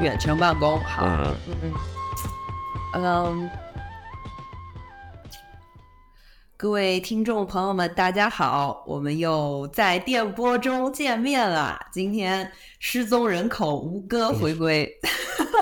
[0.00, 0.80] 远程办公。
[0.80, 1.72] 好，嗯，嗯。
[2.94, 3.50] 嗯，
[6.56, 11.78] 各位听众朋友们，大家好，我们又在电波中见面了。
[11.92, 14.90] 今天失踪人口吴哥回归，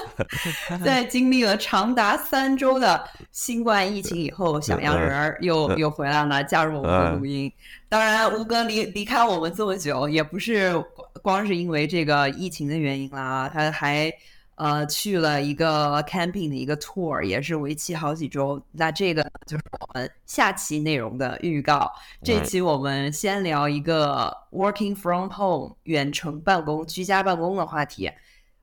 [0.85, 7.53] 在经历了长达三周的新冠疫情以后，小洋人儿又又回来了，加入我们的录音。
[7.89, 10.73] 当然，吴哥离离开我们这么久，也不是
[11.19, 14.13] 光是因为这个疫情的原因啦，他还。
[14.61, 18.61] 呃，去了一个 camping 的一个 tour，也是为期好几周。
[18.73, 21.89] 那这个就是我们下期内容的预告。
[22.25, 28.11] 这期我们先聊一个 working from home 远程办公、居家办公的话题。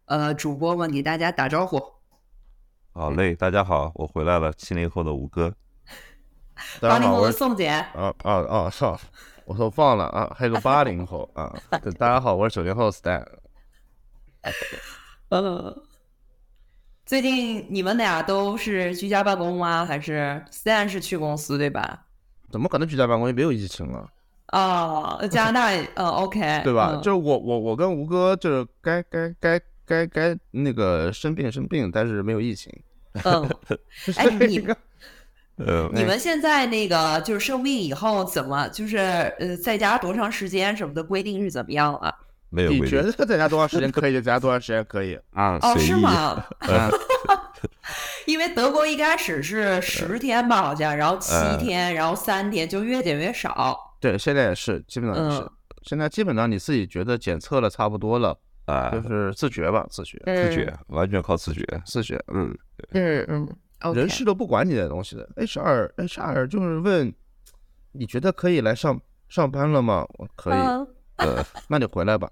[0.04, 1.82] 呃，主播们给大家打招呼。
[2.92, 5.56] 好嘞，大家好，我回来了，七零后的吴哥。
[6.82, 9.00] 八零后的宋姐，啊啊啊，少，
[9.46, 11.54] 我说忘了啊，还有个八零后啊。
[11.82, 13.24] 对大家好，我是九零后 Stan。
[15.30, 15.76] 呃，
[17.06, 19.86] 最近你们俩都是居家办公吗？
[19.86, 22.06] 还是 Stan 是去公司对吧？
[22.52, 23.28] 怎么可能居家办公？
[23.28, 26.92] 也没有疫情啊，哦，加拿大，嗯，OK， 对吧？
[26.94, 32.72] 嗯就是我我我跟吴哥就是该该该该该那个生病生病，但是没有疫情。
[33.24, 33.48] 嗯，
[34.18, 34.76] 哎，你们
[35.58, 42.14] 呃，你们现在那个就是生病以后怎么就是呃在家多长时间什么的规定是怎么样啊？
[42.50, 45.18] 没有规定觉得在家多长时间可以就在家多长时间可以？
[45.34, 46.46] 啊，哦，是吗？
[46.68, 46.90] 嗯
[48.28, 53.78] 因为德国一开始是十天吧，好像，然后七嗯天，然后三天，就越减越少。
[54.00, 55.42] 对，现在也是，基本上也是。
[55.42, 55.50] 嗯
[55.88, 58.36] 现在基本上你自己觉得检测了差不多了，
[58.66, 61.64] 啊，就是自觉吧，自觉，自觉，完全靠自觉。
[61.86, 62.52] 自觉，嗯。
[62.94, 63.48] 嗯嗯
[63.94, 65.28] 人事都不管你的东西的。
[65.36, 67.14] HR HR 就是问，
[67.92, 69.00] 你觉得可以来上
[69.30, 70.06] 上班了吗？
[70.18, 72.30] 我可以，嗯呃，那你回来吧。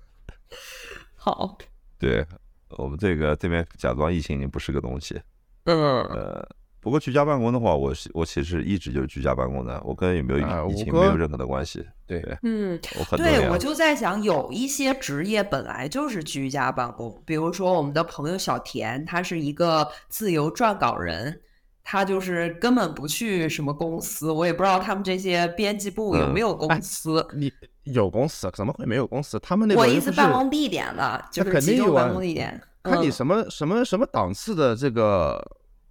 [1.16, 1.58] 好，
[1.98, 2.26] 对
[2.70, 5.20] 我们这个这边假装疫情已经不是个东西。
[5.64, 6.48] 嗯呃，
[6.80, 11.84] 不过居家办公的话，我是我其实一直就是居家办公的，我跟有没有啊疫情没有任何的关系。
[12.06, 21.40] 对对，嗯，我很多对，我就在想，有一些职业本来就是居家办公，比如说我们的朋友小田，他是一个自由撰稿人，
[21.84, 27.24] 他就是根本不去什么公司，我也不知道他们这些编辑部有没有公司。
[27.34, 27.52] 你
[27.84, 29.38] 有公司，怎么会没有公司？
[29.38, 32.50] 他们那个我意思办公地点了，就是集中肯定有啊办公地点。
[32.54, 35.38] 嗯看你什么什么什么档次的这个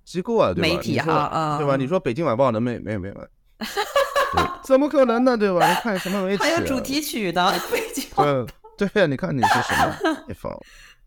[0.10, 0.76] 机构啊，对吧？
[0.76, 1.76] 媒体你说哈啊对吧？
[1.78, 3.14] 你说北京晚报能没没有没有？
[3.60, 5.38] 对怎么可能呢？
[5.38, 5.68] 对吧？
[5.70, 6.46] 你看什么媒体、啊？
[6.46, 8.04] 还有主题曲的北京。
[8.78, 10.58] 对对呀，你看你是什么 地方？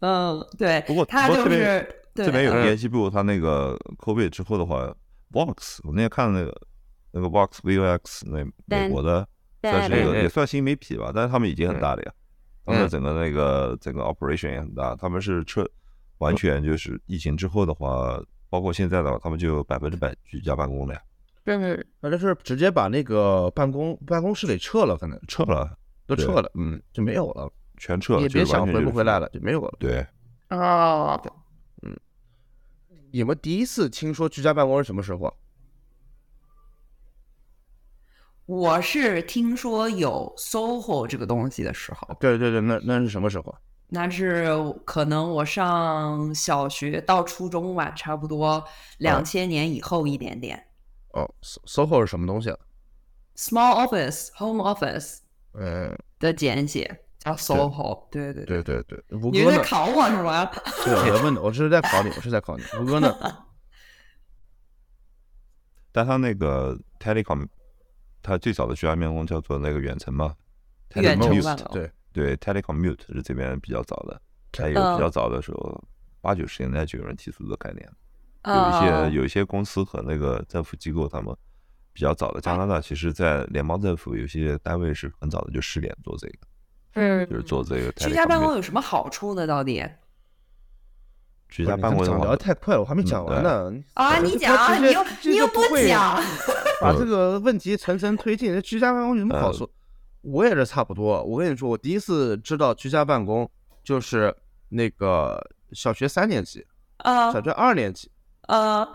[0.01, 4.93] 嗯，对，不过他就是对这边有嗯编辑部，他那个 COVID 之后的话
[5.33, 6.55] ，Vox，我那天看那个
[7.13, 9.27] 那个 Vox VOX 那美国的，
[9.63, 12.13] 算是对一个也算新媒体吧，但是他们已经很大了呀，
[12.67, 15.65] 他们嗯整个那个整个 operation 也很大，他们是彻
[16.19, 18.21] 完全就是疫情之后的话，
[18.53, 21.03] 包括现在的话，他们就百分之百居家办公了呀，
[21.47, 25.75] 嗯反正是直接把那个办公办公室给撤了，可能撤了，
[26.07, 29.75] 都撤了，嗯，就没有了，全撤了，也别想回不回来了，就没有了。
[29.81, 30.07] 对，
[30.51, 31.19] 哦，
[33.11, 35.33] 你们第一次听说居家办公是什么时候啊？
[38.45, 43.59] 我是听说有 SOHO 这个东西的时候，对对对，那那是什么时候啊？
[43.95, 44.49] 那是
[44.87, 48.65] 可能我上小学到初中吧，差不多
[48.97, 50.67] 两千年以后一点点。
[51.11, 52.57] 哦，so-，SOHO 是什么东西啊
[53.37, 55.19] ？Small office、home office
[55.53, 59.59] 嗯，的简写叫 SOHO，对对对对对，吴哥呢？
[59.59, 60.51] 在考我是吧？
[60.87, 62.63] 对，我在问的，我是在考你，我是在考你。
[62.81, 63.15] 吴哥呢？
[65.93, 67.47] 但他那个 telecom，
[68.23, 70.35] 他最早的居家办公叫做那个远程嘛，
[70.95, 74.21] 远程 telecom 办公对，对 telecom mute 是这边比较早的，
[74.59, 75.83] 还有嗯比较早的时候，
[76.21, 77.89] 八九十年代就有人提出这个概念。
[78.45, 81.35] 有一啊些有一些公司和那个政府机构，他们
[81.93, 82.41] 比较早的。
[82.41, 86.35] 加拿大其实，在联邦政府有些单位是很早的就试点做这个，
[86.95, 89.47] 嗯就是做这个居家办公有什么好处呢？
[89.47, 89.85] 到底
[91.49, 93.73] 居家办公的讲聊话得太快了，我还没讲完呢。
[93.95, 94.19] 啊？
[94.19, 96.21] 你讲你又你又不会讲，
[96.81, 98.61] 把这个问题层层推进。
[98.63, 99.69] 居家办公有什么好处？
[100.23, 101.23] 我也是差不多。
[101.23, 103.49] 我跟你说，我第一次知道居家办公
[103.85, 104.35] 就是
[104.69, 105.41] 那个
[105.73, 106.65] 小学三年级，
[106.99, 108.11] 啊小学二年级，
[108.43, 108.89] 啊，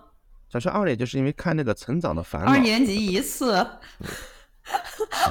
[0.50, 2.57] 小学二年级是因为看那个《成长的烦恼二》。
[2.62, 3.56] 年级一次，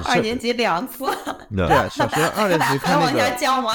[0.05, 1.05] 二年级两次，
[1.51, 3.75] 那对，小学二年级还 看往下那个， 降吗？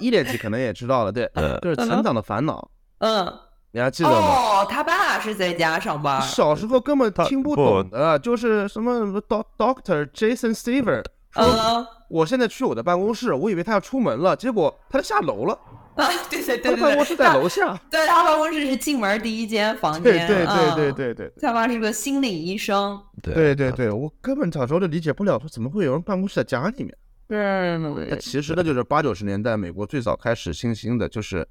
[0.00, 2.60] 一年级可能也知道了，对，呃就是《成长的烦恼》。
[2.98, 3.32] 嗯
[3.72, 4.16] 你还记得吗？
[4.16, 6.20] 哦，他爸是在家上班。
[6.22, 15.58] 小时候根本听不懂的，就是什么什么 Doctor Jason Stever 说，我现在去我的办公室，我以为他要出门了，结果他下楼了。
[15.96, 17.74] 啊，对对对，他办公室在楼下。
[17.90, 20.02] 对他办公室是进门第一间房间。
[20.02, 21.32] 对对对对对对。
[21.40, 23.00] 他爸是个心理医生。
[23.22, 26.94] 对对对，我根本小时候就理解不了，说怎么会有人办公室在家里面？
[27.28, 27.78] 对，
[28.08, 31.48] 那其实呢，就是八九十年代美国最早开始新兴的，就是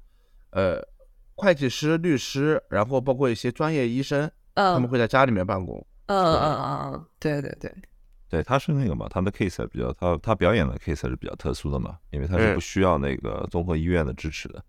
[0.52, 0.80] 呃，
[1.36, 5.86] 会计师、律师，然后包括一些专业医生，他们会在家里面办公。
[6.06, 7.72] 嗯嗯嗯，对对对。
[8.28, 14.60] 对，他是那个嘛，他的 case 比较，他他表演的 case 是比较特殊的嘛，因为他是不需要那个综合医院的支持的。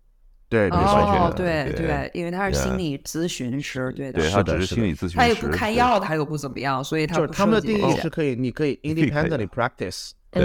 [0.48, 10.12] 对，哦，对对，因为他是心理咨询师，对的，对他只是心理咨询师，他也不开药，他又不怎么样，所以他就是他们的定义是可以，你可以 independently practice。
[10.30, 10.44] 对，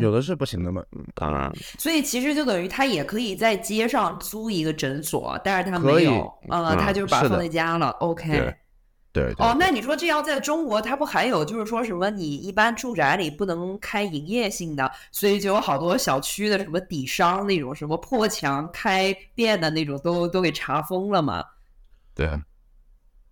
[0.00, 1.52] 有的是不行的嘛，嗯，当然。
[1.78, 7.90] 所以其实就等于他也可以在街上租一个诊所，但是他没有，呃，他就把放在家了。
[8.00, 8.54] OK。
[9.12, 21.44] 对哦，那你说这要在中国，他不还有就是说什么你一般住宅里不能开营业性的，所以就有好多小区的什么底商那种什么破墙开店的那种都都给查封了嘛？
[22.14, 22.40] 对，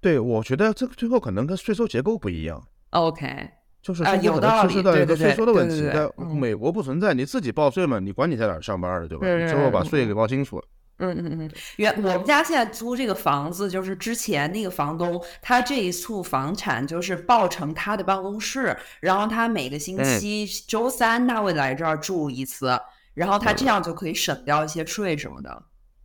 [0.01, 2.61] 对，我觉得这个最后可能跟税收结构不一样。
[2.91, 3.49] OK，
[3.81, 9.25] 就是啊，有道理，对对税收的问题，在美国不存在，你自己报税嘛，你管你在哪儿上班的，对吧？
[9.51, 10.65] 最后把税给报清楚了。
[11.01, 22.77] 嗯嗯嗯，原我们家现在租这个房子，就是之前那个房东，他这一处房产就是报成他的办公室，然后他每个星期周三他会来这儿住一次，
[23.15, 25.63] 然后他这样就可以省掉一些税什么的。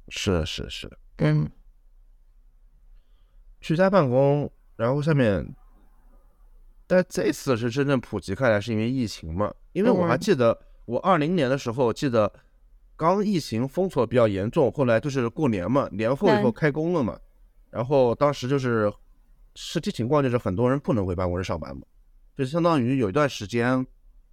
[0.10, 1.50] 是是是，嗯，
[3.62, 5.44] 居家办公，然后下面，
[6.94, 9.54] 但这次是真正普及开来，是因为疫情嘛？
[9.72, 12.32] 因为我还记得我二零年的时候，记得。
[12.96, 17.20] 刚疫情封锁比较严重，后来就是过年嘛，年后以后开工了嘛，
[17.72, 18.94] 然后当时就是
[19.56, 21.82] 实际情况就是很多人不能回办公室上班嘛，
[22.38, 23.86] 就相当于有一段时间，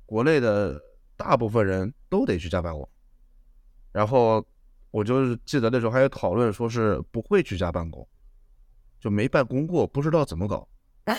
[0.05, 0.79] 国内的
[1.17, 2.87] 大部分人都得居家办公，
[3.93, 4.47] 然后
[4.91, 8.07] 我就是记得那时候还有讨论说是不会居家办公，
[9.01, 10.69] 就没办公过，不知道怎么搞，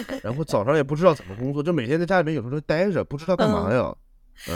[0.24, 3.94] 然后早上也不知道怎么工作，就每天在家里面有时候待着，不知道干嘛呀。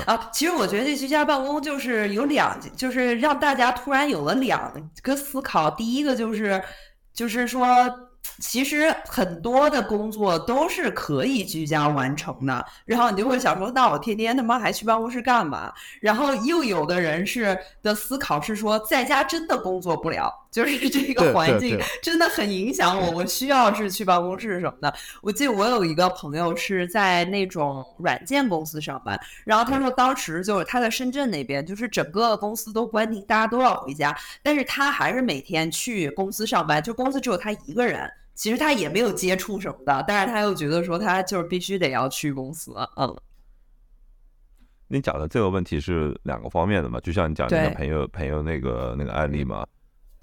[0.06, 5.70] 啊，其实我觉得这居家办公就是有两，就是让大家突然有了两个思考。
[5.72, 6.62] 第一个就是，
[7.14, 7.66] 就是说。
[8.40, 15.72] 其实很多的工作都是可以居家完成的，然后你就会想说，那我天天他妈还去办公室干嘛？
[16.02, 24.94] 然后又有的人是的思考是说，在家真的工作不了，就是 这个环境真的很影响我，我需要是去办公室什么的。
[25.22, 38.10] 我记得我有一个朋友是在那种软件公司上班，然后他说当时就是他在深圳那边，就是整个公司都关停，大家都要回家，但是他还是每天去公司上班，就公司只有他一个人。
[38.34, 42.74] 其实他也没有接触什么的，但是他又觉得说他就是必须得要去公司。
[42.98, 43.16] 嗯，
[44.90, 47.00] 你讲的这个问题是两个方面的嘛？
[47.00, 49.66] 就像你讲那个朋友朋友那个那个案例嘛，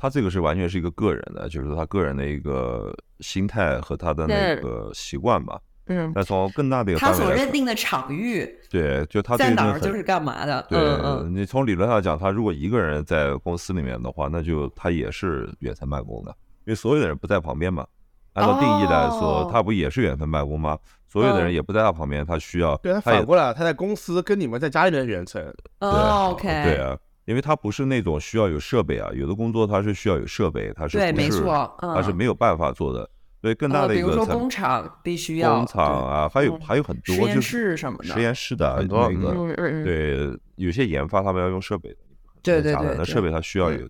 [0.03, 5.61] 他这个是完全是一个个人的，就是他个人的一个心态和他的那个习惯吧。
[5.87, 6.11] 嗯。
[6.13, 10.67] 那从更大的一个他所认定的场域，对，就他在哪儿就是干嘛的。
[10.69, 17.87] 对，嗯你从理论上讲，他如果一个人在公司里面的话，那就他也是远程办公的，因为所有的人不在旁边嘛。
[18.33, 20.77] 按照定义来说，他不也是远程办公吗？
[21.07, 25.41] 所有的人也不在他旁边，他需要对他反过来，他在公司跟你们在家里面远程。
[25.79, 33.09] 对，OK，对啊，因为它不是那种需要有设备啊，有的工作它是需要有设备，它是对，没错，它是没有办法做的。
[33.41, 41.97] 所以更大的一个，比如说工厂必须要工厂啊，还有还有很多实验室什么的，实验室的很多那个对，有些研发他们要用设备的，
[42.43, 43.89] 对对对，那设备它需要有。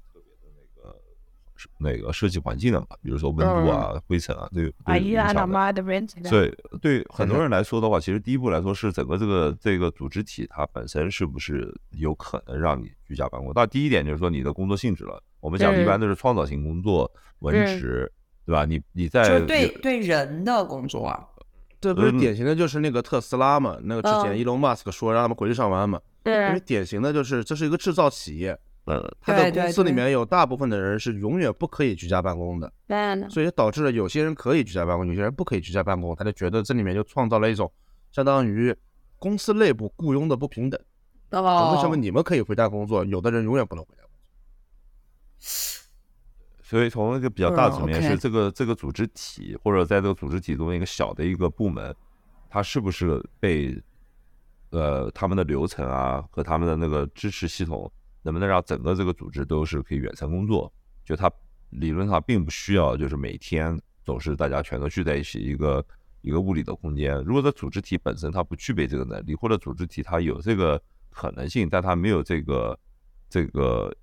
[1.78, 4.72] 那个设计环境的嘛，比如说温度啊、灰尘啊，对，
[6.28, 13.52] 所以对很多人来说的话，其实第一步来说是整个这个这个组织体它本身是不是有可能让你居家办公？
[13.54, 15.22] 但第一点就是说你的工作性质了。
[15.40, 18.10] 我们讲一般都是创造性工作、文职，
[18.46, 18.64] 对吧？
[18.64, 21.26] 你你在就对对人的工作，啊，
[21.80, 23.76] 这不是典型的就是那个特斯拉嘛？
[23.82, 26.00] 那个之前伊隆马斯克说让他们回去上班嘛？
[26.22, 28.56] 对，因为典型的就是这是一个制造企业。
[28.84, 32.72] 呃，他的公司里面有大部分的人是永远不可以居家办公的，
[33.30, 37.72] 所以导致了有些人可以居家办公，有些人不可以居家办公，他就觉得这里面就创造了一种
[38.10, 38.74] 相当于
[39.18, 40.80] 公司内部雇佣的不平等。
[41.30, 44.18] 为什么你们可以回家工作，有的人永远不能回家工作？
[46.62, 51.94] 所以从一个比较大层面是这个这个组织体或者在这个组织体中一个小的一个部门，
[52.50, 53.80] 它是不是被
[54.70, 57.90] 呃他们的流程啊和他们的那个支持系统？
[58.22, 60.72] 能不能让整个这个组织都是可以远程工作？
[61.04, 61.30] 就它
[61.70, 65.84] 理论上并不需要就是每天总是大家全都聚在一起一个
[66.20, 67.22] 一个物理的空间。
[67.24, 72.78] 如果这组织体本身它不具备这个能力，或者组织体它有这个可能性，但它没有这个
[73.28, 73.94] 这个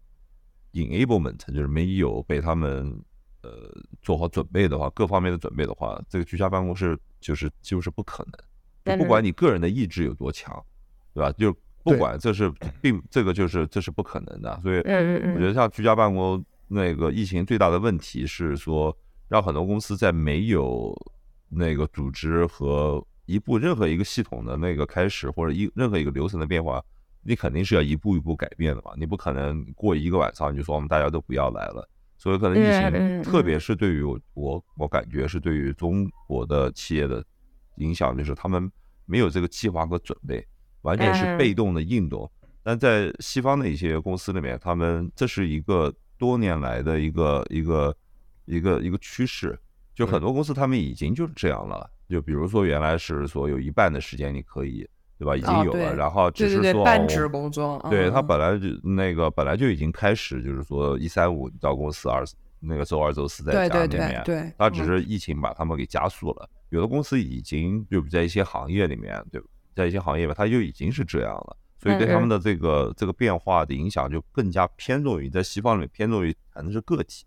[0.73, 3.01] enablement，就是没有被他们
[3.43, 3.71] 呃
[4.01, 8.97] 做好准备的话，各方面的准备的话，这个居家办公室就是几乎是不可能。
[8.97, 10.63] 不管你个人的意志有多强，
[11.13, 11.31] 对吧？
[11.33, 14.59] 就不管这是 并这个就是这是不可能的。
[14.63, 16.43] 所以我觉得像居家办公。
[16.71, 18.95] 那个疫情最大的问题是说，
[19.27, 20.95] 让很多公司在没有
[21.49, 26.79] 那个组织和一步任何一个系统的那个开始，或者一任何一个流程的变化，
[27.23, 28.91] 你肯定是要一步一步改变的嘛。
[28.97, 31.89] 你不可能过一个晚上你就说我们大家都不要来了。
[32.19, 37.25] 所以可能疫情，特别是对于我我我感觉是对于中国的企业的
[37.77, 38.71] 影响，就是他们
[39.07, 40.45] 没有这个计划和准备，
[40.81, 42.29] 完全是被动的应动。
[42.63, 45.93] 但在西方的一些公司里面，他们这是一个。
[46.19, 47.95] 多年来的一个一个
[48.43, 49.57] 一个一个趋势，
[49.95, 51.89] 就很多公司他们已经就是这样了。
[52.09, 54.85] 就比如说原来是说有一半的时间你可以，
[55.17, 55.33] 对吧？
[55.33, 57.79] 已经有了，然后只是说半职工作。
[57.89, 62.21] 对他本来就那个本来就已经开始，就是说一三五到公司，二
[62.59, 64.21] 那个周二周四在家里面。
[64.25, 66.49] 对，他只是疫情把他们给加速了。
[66.67, 69.41] 有的公司已经就在一些行业里面，对，
[69.79, 71.57] 在一些行业吧，它就已经是这样了。
[71.81, 77.23] 所以对他们的这个这个变化的影响就更加偏重于在西方里面偏重于谈的是个体，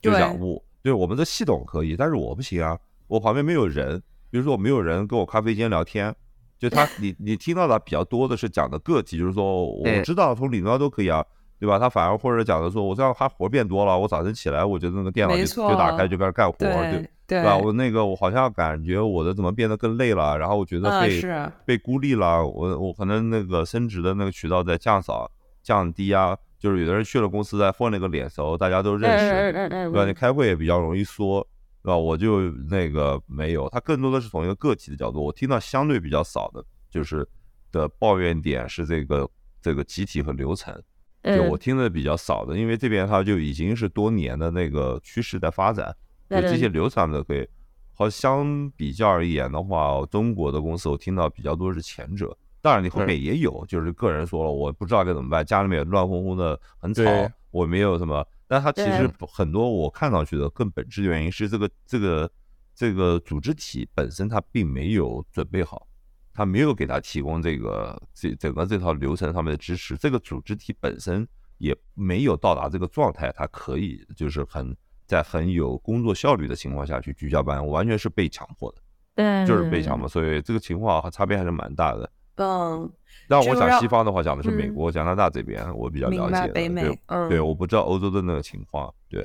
[0.00, 6.12] 就讲我，对我们的系统可以，但是我不行啊，我旁边没有人，比如说我没有人跟我咖啡间聊天，
[6.58, 11.24] 就他你 你听到的比较多的是讲的个体，就是说我知道从理论上都可以啊，
[11.60, 11.78] 对吧？
[11.78, 17.08] 他反而或者讲的说我这样他活变多了，我早晨起来我觉得那个电脑就就打开就开始干活，对。
[17.32, 17.56] 对吧？
[17.56, 21.20] 我那个，我好像感觉我的怎么变得更累了，然后我觉得被
[21.64, 22.46] 被孤立了。
[22.46, 25.30] 我我可能那个升职的那个渠道在降少
[25.62, 30.06] 降低啊，就是有的人去了公司在混了个脸熟，大家都认识，对吧？
[30.06, 31.46] 你开会也比较容易说，
[31.82, 31.96] 对吧？
[31.96, 37.26] 我就那个没有，他更多的是从一个个体的角度，我听到相对比较少的，就是
[37.70, 39.28] 的抱怨点是这个
[39.60, 40.74] 这个集体和流程，
[41.22, 45.94] 就我听的比较少的，因为这边它就已经是多年的那个趋势在发展。
[46.40, 47.46] 就这些流程的可以，
[47.94, 52.36] 好，相比较而言的话，中国的公司我听到比较多是前者。
[52.60, 57.02] 当然，你后面也有，就是个人说了，我不知道该怎么办，家里面也乱哄哄的，很吵，
[57.50, 58.24] 我没有什么。
[58.46, 62.30] 但他其实很多我看上去的更本质的原因是这个这个
[62.74, 65.88] 这个组织体本身它并没有准备好，
[66.32, 71.26] 他没有给他提供这个这整个这套流程上面的支持，这个组织体本身
[71.58, 74.76] 也没有到达这个状态，它可以就是很。
[75.12, 78.78] 在很有工作效率的情况下去居家办，完全是被强迫的，
[79.14, 82.10] 对，就是被强迫，所以这个情况差别还是蛮大的。
[82.36, 82.90] 嗯，
[83.28, 86.50] 但我想西方的话讲的是美国、加拿大这边，我比较了解。
[86.52, 88.90] 北美，嗯，对，我不知道欧洲的那个情况。
[89.10, 89.22] 对，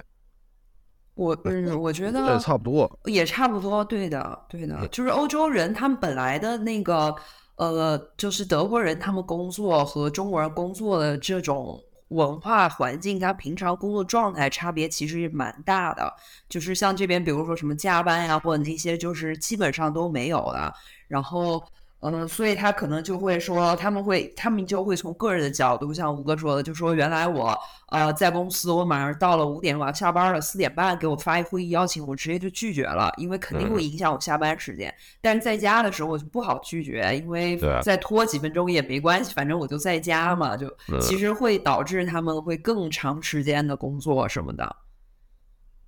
[1.16, 7.16] 我嗯，我觉 得差不多，也差不多，对的，对的，就是欧洲人他们本来的那个
[7.56, 11.82] 呃，就是德国人他们工作和中国人工作的这种。
[12.10, 16.14] 文化环境，他平常工作状态差别其实也蛮大的。
[16.50, 20.74] 就是像这边，比如说什么加班呀，或者那些，就是基本上都没有了。
[21.08, 21.64] 然后。
[22.00, 27.58] 嗯，所以他可能就会说，他们会，他们就会从个人的角度，像吴哥说的，就说原来我
[27.90, 34.94] 呃在公司，我马上到了五点我要下班了，四点半给我发一会议邀请，我直接就拒绝了，因为肯定会影响我下班时间。
[35.22, 44.76] 但是在家的时候我就不好拒绝，因为再拖几分钟也没关系，反正我就在家嘛，就其实会导致他们会更长时间的工作什么的。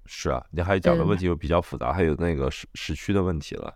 [0.08, 3.72] 是啊，你还讲的问题又比较复杂，还有那个时时区的问题了。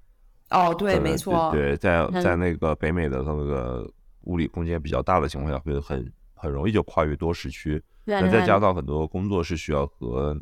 [0.54, 3.92] 哦，对，没错，对，在在那个北美的那个
[4.26, 7.82] 物理空间比较大的情况下，会很很容易就跨越多时区。
[8.06, 10.40] 那再加上很多工作是需要和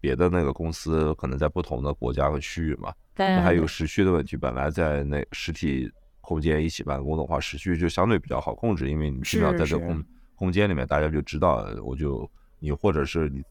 [0.00, 4.36] 别的那个公司可能在不同的国家和区域嘛，那还有时区的问题。
[4.36, 5.90] 本来在那实体
[6.20, 10.04] 空间一起办公的话，时区就相对比较好控制，因为你基本上在这空
[10.36, 12.30] 空间里面，大家就知道，我就
[12.60, 13.42] 你或者是你。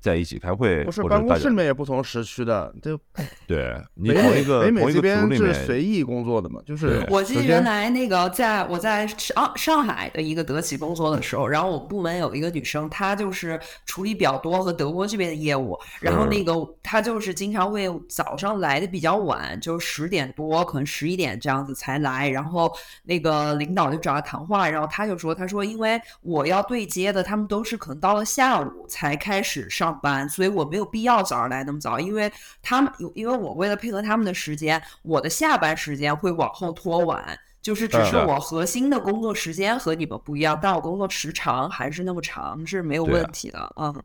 [0.00, 2.98] 在一起开会，不是办公室里面也不同时区的，就
[3.46, 3.74] 对。
[4.02, 22.72] 北美北美这边是随意工作的嘛，就是我记得原来那个在我在上上海的一个德企工作的时候，然后我部门有一个女生，她就是处理比较多和德国这边的业务，然后那个她就是经常会早上来的比较晚，就十点多可能十一点这样子才来，然后
[23.04, 29.89] 那个领导就找她谈话，然后她就说，她说因为我要对接的他们都是可能到了下午才开始上。
[29.90, 32.32] 上班，所以我没有必要早上来那么早，因为
[32.62, 44.02] 他们有，因为我为了配合他们的时间，我的下班时间会往后拖晚，就是只是我核心的工作时间和你们不一样，但我工作时长还是那么长，是没有问题的，嗯。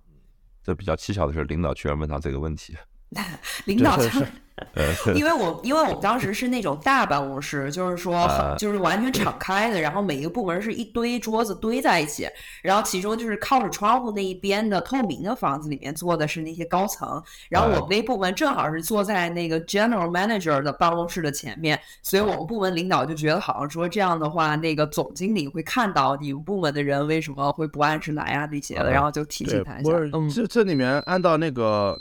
[0.64, 2.76] 这比较蹊跷的是，领导居然问他这个问题。
[3.66, 4.26] 领导是。
[5.14, 8.26] 因为我因为我们当时是那种大办公室，就是说
[8.58, 12.26] 就是完全敞开的，然后每一个部门是一堆桌子堆在一起，
[12.62, 29.92] 然后其中就是靠着窗户那一边的透明的房子里面坐的是那些高层，然后我们那部门正好是坐在那个 general manager 的办公室的前面，所以我们部门领导就觉得好像说这样的话，那个总经理会看到你们部门的人为什么会不按时来啊那些的，然后就提醒他一下。
[30.14, 32.00] 嗯，这这里面按照那个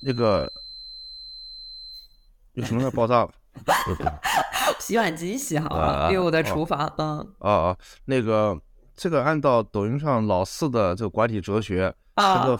[0.00, 0.52] 那个。
[2.56, 3.30] 有什么要爆炸了？
[4.80, 6.90] 洗碗机洗好了，因为我在厨房。
[6.98, 7.18] 嗯。
[7.38, 8.58] 啊啊，那个
[8.94, 12.58] 这个按照抖音上老四的这个管理哲学，这个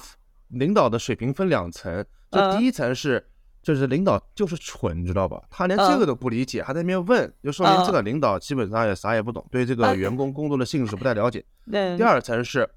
[0.48, 2.04] 领导的水平分两层。
[2.30, 3.26] 就第一层是，
[3.62, 5.42] 就是领导就是蠢，你知道吧？
[5.48, 11.42] 他连这个都不理解，还在那边问，就说明这个领导基本上也啥也不懂，对这个员工工作的性质不太了解。
[11.96, 12.68] 第二层是，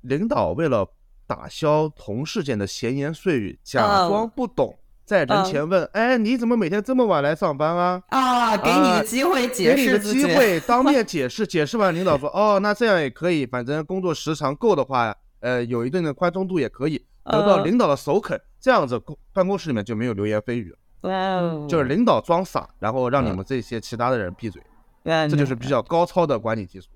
[0.00, 0.88] 领导为了
[1.26, 4.76] 打消同事间的闲言碎语，假装不懂。
[5.08, 8.02] 在人前问，哎，你怎么每天这么晚来上班啊？
[8.10, 11.46] 啊，给你个机会解释，给你个机会当面解释。
[11.46, 18.38] 解释完，领导说，哦，那这样也可以，反正工作时长够的话，呃，有一定的宽松度也可以得到领导的首肯。
[18.60, 19.00] 这样子，
[19.32, 21.66] 办公室里面就没有流言蜚语了。
[21.66, 24.60] 就是领导装傻，然后让你们这些其他的人闭嘴。
[25.02, 26.88] 这就是比较高超的管理技术。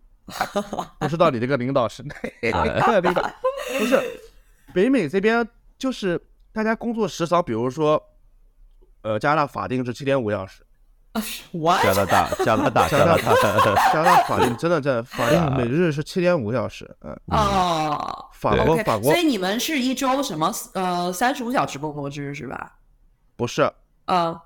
[1.01, 2.15] 不知道你这个领导是哪
[2.93, 3.23] 个领导？
[3.79, 3.99] 不是，
[4.75, 5.49] 北美这边
[5.79, 6.21] 就是。
[6.53, 8.01] 大家工作时长，比如说，
[9.03, 10.63] 呃，加拿大法定是七点五小时。
[11.83, 13.35] 加拿大，加拿大，加拿大，
[13.93, 16.95] 加拿大法定真的在法定每日是七点五小时。
[17.01, 17.19] 嗯。
[17.27, 18.29] 哦。
[18.33, 19.13] 法国，法国。
[19.13, 20.51] 所以你们是一周什么？
[20.75, 22.79] 呃，三十五小时工作制是吧？
[23.37, 23.71] 不是。
[24.07, 24.39] 嗯。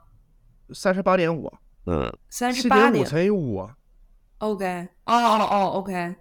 [0.73, 1.53] 三十八点五。
[1.87, 2.13] 嗯。
[2.29, 3.69] 三十八点五乘以五。
[4.39, 4.89] OK。
[5.05, 6.17] 哦哦哦，OK。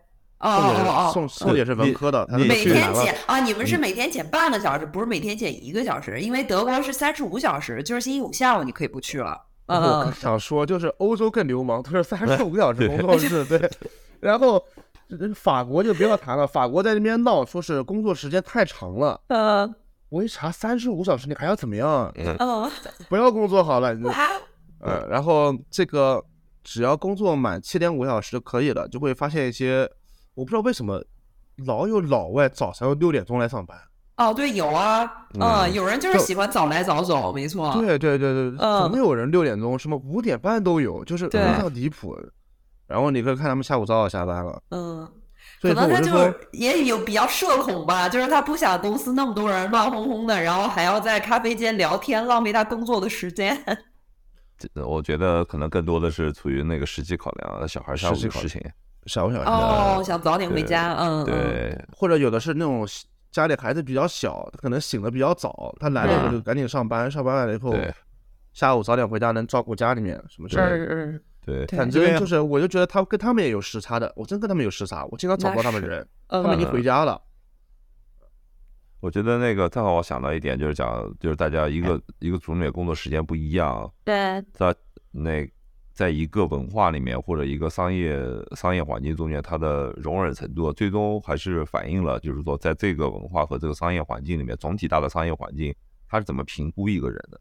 [0.46, 9.42] 哦哦哦，宋宋也是文科的，每天减啊，你们是每天减半个小时，不是每天减一个小时，因为德国是三十五小时，就是星期五下午你可以不去了。
[9.66, 13.72] 我想说，就是欧洲更流氓，他是三十五小时工作制，对。
[14.22, 14.64] 然后
[15.34, 19.20] 法国就不要谈了，法国在那边闹，说是工作时间太长了。
[19.30, 19.74] 嗯，
[20.10, 22.14] 我一查，三十五小时你还要怎么样？
[22.16, 22.70] 嗯，
[23.10, 23.96] 不要工作好了。
[23.96, 26.24] 嗯，然后这个
[26.64, 29.90] 只要工作满七点五小时就可以了，就会发现一些。
[30.36, 31.04] 我不知道为什么
[31.66, 33.76] 老有老外早上六点钟来上班。
[34.18, 37.74] 哦，对，有啊，嗯，有人就是喜欢早来早走，没错。
[37.74, 42.16] 对对对对，总有人六点钟，什么五点半都有，就是非常离谱。
[42.88, 44.62] 然后你可以看他们下午早早下班了。
[44.70, 45.06] 嗯，
[45.62, 53.62] 可能他就也有比较社恐吧，就是他不想公司那么多人乱哄哄的，然后还要在咖啡间聊天，浪费他工作的时间。
[54.58, 58.62] 这我觉得可能更多的是出于那个实际考量，小孩下午的事情。
[59.06, 62.88] 小小哦，想早点回家，嗯，对，或者有的是那种
[63.32, 67.76] 家里孩子比较小，他可能醒的比较早，他来了以后就赶紧上班，上班完了以后，
[68.54, 77.22] 下午早点回家能照顾家里面什么之类的，对，反正就是，我就觉得他跟他们也有时差的，我真跟他们有时差，我经常找不到他们人，他们已经回家了。
[79.02, 84.74] 我觉得那个正好我想到一点，就是讲，就是大家一个一个组里面工作时间不一样，对，在
[85.12, 85.48] 那。
[85.96, 88.22] 在一个文化里面或者一个商业
[88.54, 95.74] 商业环境中间，它的容忍程度最终还是反映了，就是说，在这个文化和这个商业环境里面，总体大的商业环境，
[96.06, 97.40] 它是怎么评估一个人的？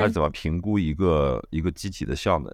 [0.00, 2.50] 它是怎么评估一个一个机体的效能？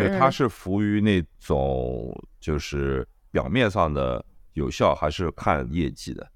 [0.00, 6.28] 就它是服务于那种就是表面上的有效，还是看业绩的？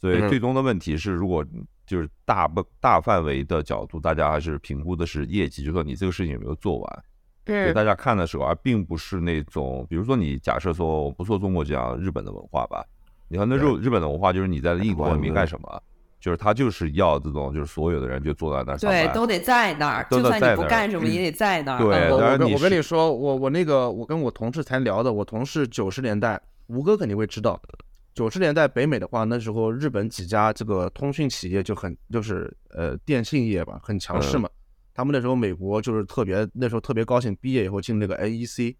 [0.00, 1.44] 所以最终的问题是，如果
[1.84, 7.04] 就是大不大范围的角度，大家还是评估的是业绩，就说你这个事情有没有做完。
[7.48, 12.84] 给大家看的时候，而并不是那种，比如说你假设说，我不说中国讲日本的文化吧，
[13.28, 15.82] 你看那日日本的文化就是你在印度没干什么，
[16.20, 21.78] 就是他就是要这种，就是所有的人就坐在那儿，对，都得在那儿，就算你不干什么也得在那儿。
[21.78, 22.18] 对，我
[22.52, 27.60] 我跟你说，我我那个我跟我同事才聊的，我同事九十年代，吴哥肯定会知道，
[28.14, 34.48] 九十年代北美的话，那时候日本几家这个通讯企业就很就是呃电信业吧，很强势嘛。
[34.98, 38.74] 他们那时候美国就是特别，那时候特别高兴，毕业以后进那个 AEC，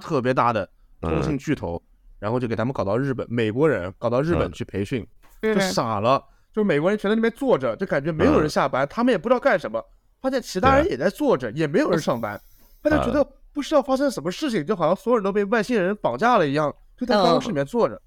[0.00, 0.66] 特别大的
[1.02, 1.82] 通信巨头，
[2.18, 5.06] 然后就给他们搞到日本，美国人搞到日本去培训，
[5.42, 6.18] 就傻了，
[6.50, 9.84] 就是美国人全在那边坐着，就感觉没有人下班，他们也不知道干什么，
[10.22, 12.40] 发现其他人也在坐着，也没有人上班，
[12.82, 18.00] 他就觉得不知道发生什么事情，就好像所有人都被外星人绑架了一样，就在办公室里面坐着，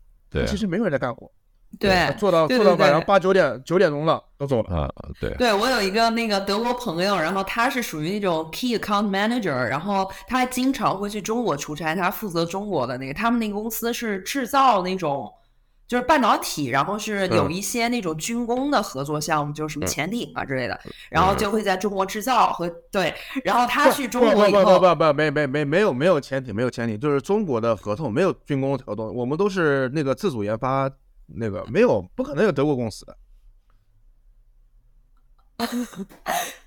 [0.47, 1.31] 其实没有人在干活。
[1.79, 4.75] 对，做到做到晚上八九点九点钟了，都走了。
[4.77, 4.89] 啊！
[5.19, 15.31] 对，对我有一个那个德国朋友，然后他是属于那种 key account manager，然后他经常会去中国出差，他负责中国的那个，他们那个公司是制造那种
[15.87, 30.89] 就是半导体，然后是有一些那种军工的合作项目，就是什么潜艇啊之类的，然后就会在中国制造和对，然后他去中国以后，不不不不没没没没有没有潜艇没有潜艇，就是中国的合同没有军工合同，我们都是那个自主研发，
[31.27, 33.17] 那个没有不可能有德国公司的。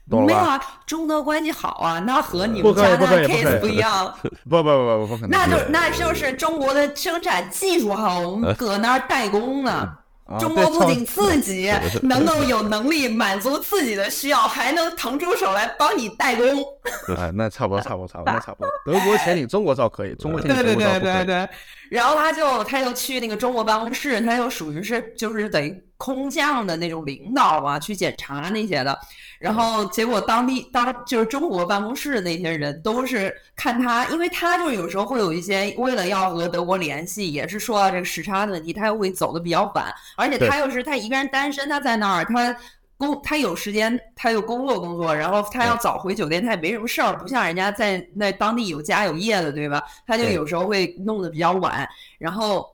[0.04, 4.12] 没有啊，中德关系好啊，那和你们家的 case 不一样。
[4.50, 5.30] 不不不不不可能。
[5.30, 9.96] 那就那就是中国的生产技术好，我们搁那儿代工呢。
[10.38, 16.46] 中国不仅自己能够有能力满足自己的需要，还能腾出手来帮你代工。
[17.16, 18.70] 哎，那差不多差不多差不多，那差不多。
[18.86, 21.48] 德国潜艇中国造可以，中国潜艇对对对对对。
[21.90, 28.96] 然后他就他就去那个中国办公室，他就属于是就是等于空降的那种领导嘛，去检查那些的。
[29.40, 42.54] 然后结果当地当就是中国办公室的那些人都是看他，因为他就是有时候会有一些为了要和德国联系，也是说到这个时差的问题，他又会走的比较晚，而且他又是他一个人单身，他在那儿，他
[42.98, 49.82] 工他有时间，他有工作工作，然后他要早回酒店，他也没什么事儿，不像人家在那当地有家有业的，对吧？
[50.06, 52.68] 他就有时候会弄得比较晚，然后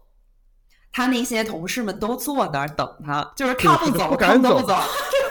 [0.90, 4.76] 他那些同事们都坐那儿等他，就是他不走， 他们都不走。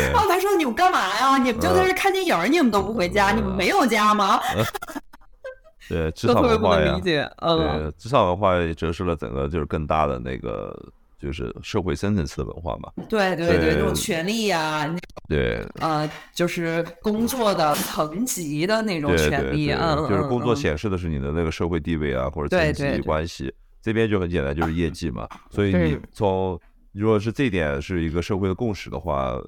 [0.00, 1.38] 然后他说：“你们干嘛呀？
[1.38, 4.40] 你们就在这看电影，你们都不回家，你们没有家吗？”
[5.88, 10.78] 对，职场文化呀，对，职场文化也折射了整个就是更大的那个
[11.18, 12.92] 就是社会深层次的文化嘛。
[13.08, 14.94] 对对对，那种权利呀，
[15.26, 23.50] 对，呃，就是工作的层级的那种权利，嗯，就是工作显示的是你的那个社会地位啊，或者层级关系。
[23.80, 25.26] 这边就很简单，就是业绩嘛。
[25.48, 26.60] 所以你从
[26.92, 29.40] 如果是这点是一个社会的共识的话。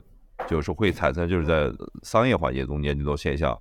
[0.48, 1.72] 就是会产生，就是在
[2.03, 3.59] 商业环节中间这种现象，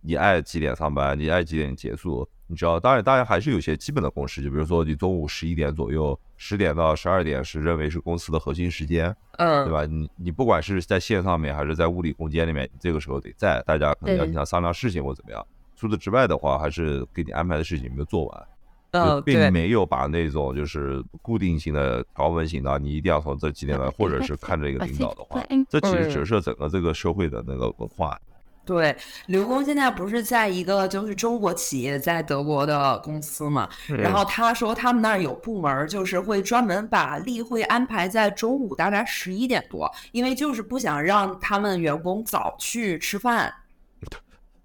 [0.00, 9.84] 你爱几点上班，你爱几点结束，你知道，当然，当然还是有些基本的公式，就比如说你中午十一点左右，十点到十二点是认为是公司的核心时间，嗯，对吧？
[9.86, 15.46] 你你不管是在线上面还是在物理空间里面，这个时候得在，大家可能要经常商量事情或怎么样。
[15.76, 18.46] 除此之外的话，还是给你安排的事情没有做完。
[18.92, 28.18] 呃，并没有把那种就是固定性的条文型的，你一定要从这几点来，或者是看这个领导的话， 这其实折射整个这个社会的那个文化。
[28.62, 28.94] 对，
[29.26, 43.52] 刘工现在不是在一个就是中国企业在德国的公司嘛，然后他说他们那儿有部门，就是会专门把例会安排在中午大概十一点多，因为就是不想让他们员工早去吃饭。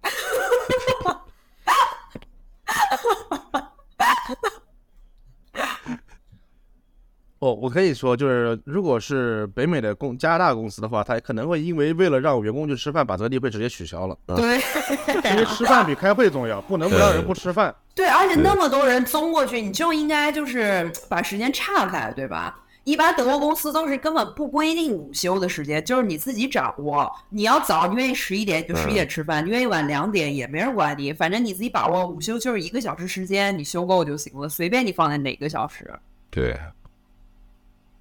[7.40, 14.18] 哦，我可以说，就是如果是北美的公加拿大公司的话，他可能会因为为了让员工去吃饭，把这个例会直接取消了。
[14.26, 14.60] 对，
[15.32, 17.76] 因为吃饭比开会重要，不能不让人不吃饭。
[17.94, 22.58] 对，而且那么多人综过去，你就应该就是把时间岔开，对吧？
[22.86, 27.12] 一般德国公司都是根本不规定午休的时间，就是你自己掌握。
[27.30, 32.06] 你要早，你愿意十一点就十一点吃饭；你愿意晚两点也没人管你，反正你自己把握。
[32.06, 35.92] 午休就是一个小时时间，你休够就行了，随便你放在哪个小时。
[36.30, 36.56] 对，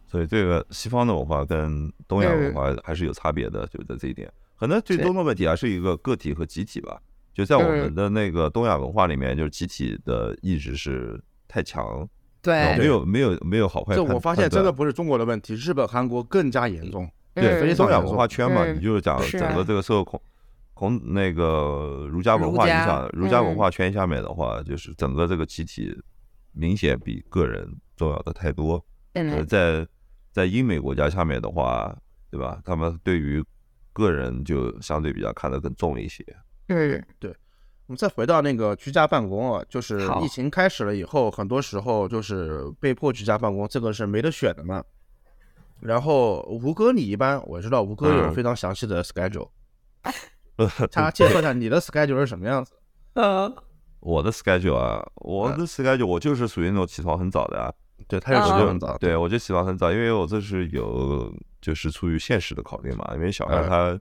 [0.07, 4.31] 所以这个西方的文化跟东亚文化还是有差别的，就在这一点。
[4.59, 7.01] 可能最终的问题还是一个个体和集体吧。
[7.33, 11.18] 就在我们的那个东亚文化里面，就是集体的意识是
[11.49, 12.07] 太强。
[12.44, 13.94] 对，没有没有没有好坏。
[13.94, 17.11] 这我发现真的不是中国的问题，日本、韩国更加严重。
[17.33, 20.20] 对，所以东亚文化圈嘛，你就是讲整个这个社会孔
[20.74, 25.96] 孔那个儒家文化影响，儒家文化圈下面的话，就是整个这个集体
[26.52, 28.85] 明显比个人重要的太多。
[29.48, 29.87] 在
[30.30, 31.96] 在英美国家下面的话，
[32.30, 32.61] 对吧？
[32.64, 33.42] 他们对于
[33.92, 36.22] 个人就相对比较看得更重一些。
[36.66, 37.35] 对对。
[37.87, 44.83] 我们再回到那个居家办公啊，就是疫情开始了以后，很多时候就是被迫居家办公，这个是没得选的嘛。
[45.81, 49.51] 然后吴哥，你一般我知道吴哥有非常详细的 schedule，
[50.90, 52.73] 他介绍一下你的 schedule 是什么样子？
[53.12, 53.55] 呃，
[54.01, 57.70] 我的 schedule 啊，我的 schedule 我就是属于那种起床很早的啊。
[58.09, 58.97] 对，他就起床很早。
[58.97, 64.01] 对，我就起床很早，因为我这是有就是出于现实的考虑嘛，因为小孩他。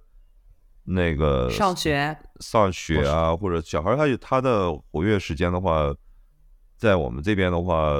[0.83, 5.93] 那个上学上学啊，或者小孩他有他的活跃时间的话，
[6.77, 7.95] 在我们这边的话，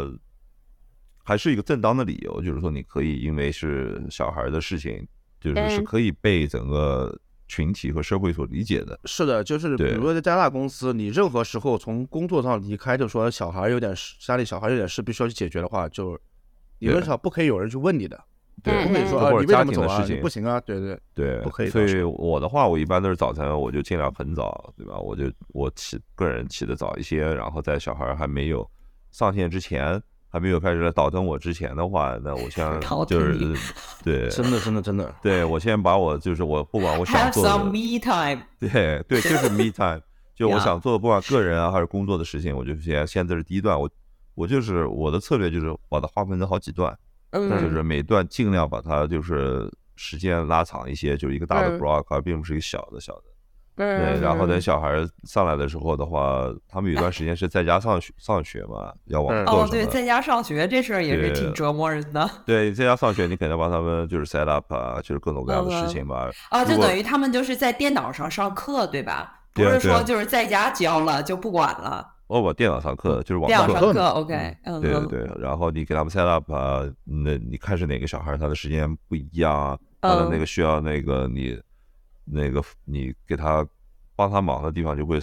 [1.23, 5.07] 还是一个正当的理由，就是说你可以因为是小孩的事情，
[5.39, 7.17] 就是是可以被整个
[7.47, 8.99] 群体和社会所理解的。
[9.05, 16.19] 是的，就是比如说在加拿大公司，你任何时候从工作上离开，就说小孩有点事，家里小孩有点事必须要去解决的话，就
[16.79, 18.21] 理论上不可以有人去问你的。
[18.61, 21.69] 对，不可以说或者家庭的事情不行啊，对对对，不可以。
[21.69, 24.97] 所以我的话，我一般都是早晨，我就尽量很早，对吧？
[24.99, 28.69] 我就我起个人起的早一些，然后在小孩还没有
[29.11, 32.65] 上线之前，还没有开始倒腾我之前的话，那我先
[33.07, 33.55] 就是
[34.03, 40.01] 对， 真的真的真的，对我先把我就是我不管我想做的，me time， 对对，就是 me time，
[40.35, 43.89] 就我想做的不管个人啊还是工作的事情，我就先现在是第一段，我
[44.35, 46.97] 我就是我的策略就是把它划分成好几段，
[47.33, 53.23] 嗯，就是每段尽量把它就是时间拉长一些，就是一个大的 block，而并不是一个小的小的。
[53.75, 53.87] 对，
[54.21, 62.29] 然后等小孩上来的时候的话，他们有段时间是在家上学上学嘛，要网课哦，对，在家上学这事儿也是挺折磨人的。
[62.45, 66.29] 对，在家上学，你肯定帮他们就是 set up 啊，就是各种各样的事情吧。
[66.49, 69.39] 啊，就等于他们就是在电脑上上课，对吧？
[69.55, 72.12] 不是说就是在家教了就不管了。
[72.33, 73.73] 哦，我电脑上课就是网课。
[73.73, 74.57] 上课，OK。
[74.81, 81.59] 对对对，然后你给他们 set up 啊，那你看是哪个小孩他的时间不一样，他的那个需要那个你。
[82.25, 83.67] 那个你给他
[84.15, 85.19] 帮他忙的地方就会，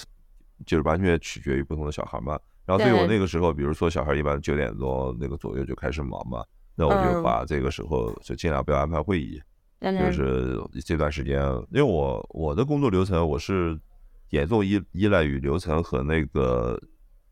[0.67, 2.39] 就是完全取决于不同的小孩嘛。
[2.67, 6.45] 然后对我那个时候，比如说小孩一般九点多那个左右就开始忙嘛，
[6.75, 9.41] 那我就把这个时候就尽量不要安排会议，
[9.81, 13.81] 就是这段时间，因为我我的工作流程我是
[14.29, 16.79] 严重依依赖于流程和那个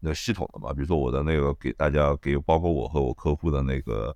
[0.00, 0.72] 那系统的嘛。
[0.72, 4.14] 比如说我的那个给大家给包括我和我客户的那个。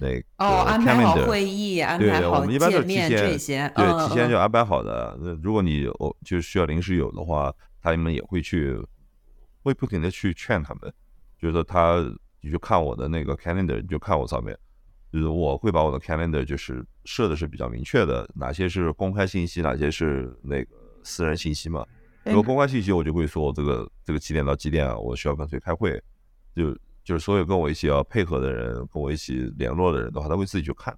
[0.00, 5.18] 那哦，安排好会议，安排好见面这些，对，提前就安排好的。
[5.20, 7.52] 那如果你有就需要临时有的话，
[7.82, 8.80] 他们也会去，
[9.60, 10.94] 会不停的去劝他们，
[11.36, 11.96] 就是说他
[12.40, 14.56] 你就看我的那个 calendar，你就看我上面，
[15.12, 21.84] 就是我会把我的 calendar 就是设的是比较明确的，哪些是公开信息，哪些是那个私人信息嘛。
[22.28, 26.02] 如果公开信息，我就会说这个这个几点到几点啊，我需要跟谁开会，
[26.54, 26.76] 就。
[27.04, 30.94] 就是所有跟我一起要配合的人，跟我一起联络的人的话，他会自己去看，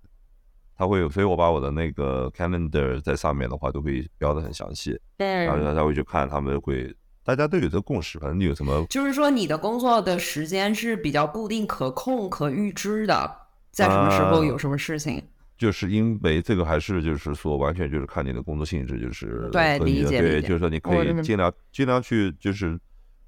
[0.77, 5.01] 他会，所以我把我的那个 calendar 在上面的话，都会标的很详细。
[5.17, 13.37] 对，然后大家会去看，他们会，大家都有这个共识，反正你有什么，就是说你的工作的时间是比较固定、可控、可预知的，
[13.71, 15.23] 在什么时候有什么事情。
[15.61, 22.77] 就是因为这个还是就是说，完全就是看你的工作性质，就是对理解对，就是说你可以尽量尽量去就是。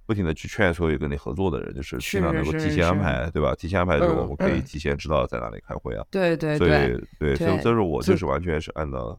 [0.04, 3.54] 不停的去劝所有跟你合作的人，就是尽量能够提前安排，对吧？
[3.54, 6.04] 提前安排的时候，我们可以提前知道在哪里开会啊。
[6.10, 9.16] 对对对，对，所以这是我就是完全是按照，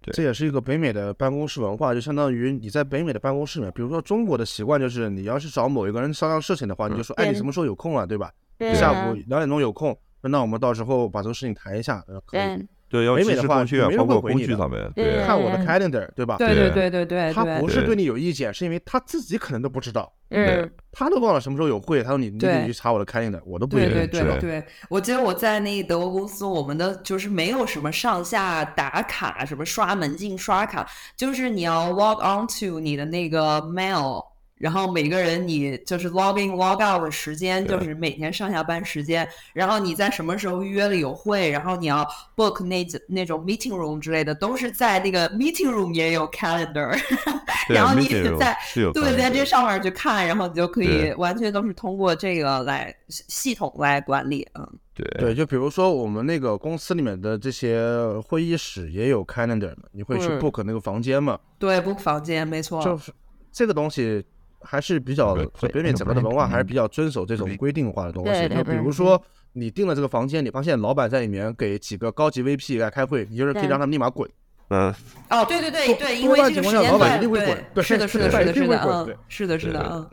[0.00, 8.32] 对，这也是一个北美的办公室文化，就相当于你在北美的办公室里面，比如说中国的习惯就是，你要是找某一个人商量事情的话，你就说，哎，你什么时候有空啊，对吧？
[8.74, 9.96] 下午两点钟有空，
[10.30, 12.66] 那我们到时候把这个事情谈一下，可以。
[12.86, 13.64] 对，北美的话，
[13.96, 16.36] 包括工具上面，对，看我的 calendar，对吧？
[16.36, 24.38] 对对对对对，他不是对你有意见，是因为他自己可能都不知道，嗯，他都忘了什么时候有会，他说你你得去查我的 calendar，我都不一定知道。
[24.38, 34.24] 对，我记得我在那德国公司，我们的就是没有什么上下打卡，什么刷门禁、刷卡，就是你要 log on to 你的那个 mail。
[34.64, 39.28] 然后每个人你就是 logging log out 的时间，就是每天上下班时间。
[39.52, 42.02] 然后你在什么时候约了有会，然后你要
[42.34, 46.98] book 那那种 meeting room 之类的，都是在那个 meeting room 也有 calendar。
[47.68, 48.56] 然后你在
[48.94, 54.48] 对在这上面去看，然后你就可以完全都是通过这个来系统来管理。
[54.54, 57.86] 嗯，对对，就比如说我们那个公司里面的这些
[58.26, 61.38] 会议室也有 calendar 嘛，你会去 book 那个房间嘛？
[61.58, 62.82] 对，book 房间没错。
[62.82, 63.12] 就是
[63.52, 64.24] 这个东西。
[64.64, 65.34] 还是比较
[65.72, 68.48] 北美整个的文化还是比较遵守这种规定化的东西。
[68.48, 69.22] 就比如说，
[69.52, 74.28] 你订了这个房间，你发现老板在里面给几个高级 VP 来开会，你就是可以让他们立马滚。
[74.68, 74.92] 嗯。
[75.30, 80.10] 哦，对对对对，因为这个时间段，对，是的，是的，是的，是的，嗯，是的，是的，嗯，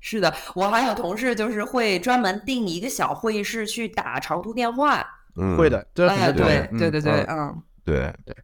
[0.00, 0.34] 是的。
[0.54, 5.06] 我还有同事就是会专门订一个小会议室去打长途电话。
[5.36, 8.36] 嗯，会的，哎，对，对对对，嗯，对对。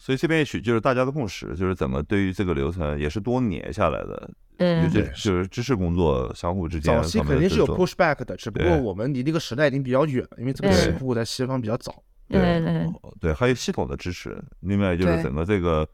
[0.00, 4.30] 所以这边也许就是大家的共识，就是怎么对于这个流程也是多年下来的。
[4.56, 6.94] 嗯，对，就是知识工作相互之间。
[6.94, 12.02] 早期肯定是有 push back 的，只不过我们离那个时代已经比较远了，因为这个起步在西方比较早。
[12.28, 12.62] 对
[13.20, 15.88] 对，还有系统的支持，另外就是整个这个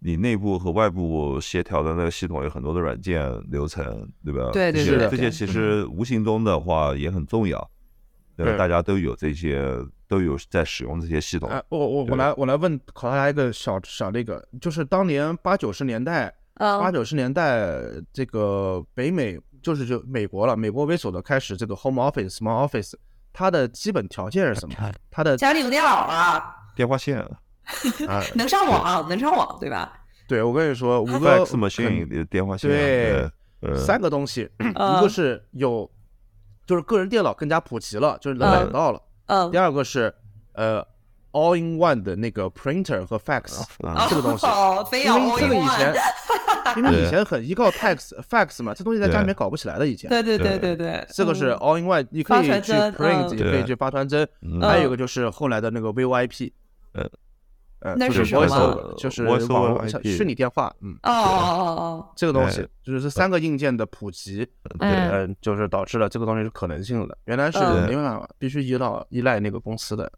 [0.00, 4.50] 你内部和外部协调的那个系统有很多的软件流程，对吧？
[4.52, 7.70] 对对对，这些其实无形中的话也很重要。
[8.44, 9.62] 对，大家都有这些，
[10.08, 11.50] 都有在使用这些系统。
[11.68, 16.34] 我我我来我来问考大家一个小小那个，就是当年八九十年代。
[16.60, 17.70] 八九十年代，
[18.12, 22.92] 这个北美就是就美国了，美国为首的开始这个 home office、small office，
[23.32, 24.92] 它的基本条件是什么？
[25.10, 27.30] 它的家里有电脑啊，电话线啊，
[28.36, 29.90] 能上网，能上网，对吧？
[30.28, 32.06] 对，我跟你说，五个什么线？
[32.26, 32.68] 电话线？
[32.68, 35.90] 对，三个东西，一个是有，
[36.70, 39.02] 就是个人电脑更加普及了，就是能买到了。
[39.26, 39.50] 嗯。
[39.50, 40.14] 第二个是，
[40.52, 40.80] 呃
[41.32, 43.60] ，all in one 的那个 printer 和 fax
[44.08, 44.46] 这个东西，
[44.88, 45.94] 非要 all in one。
[46.76, 49.84] 因为以前很依靠 fax fax 嘛，这东西在家里面搞不起来的。
[49.84, 54.24] 以前，对对对对对，这个是 all in one，你可以去 print，也可以去发传真。
[54.60, 56.52] 还有一个就是后来的那个 VoIP，
[56.92, 57.04] 呃
[57.80, 60.72] 呃，就是 voice，就是网络虚拟电话。
[60.80, 64.46] 嗯，哦哦哦哦， 这个东西就是这三个硬件的普及，
[64.80, 67.16] 嗯，就是导致了这个东西是可能性的。
[67.24, 70.10] 原来是没办法，必须依赖依赖那个公司的。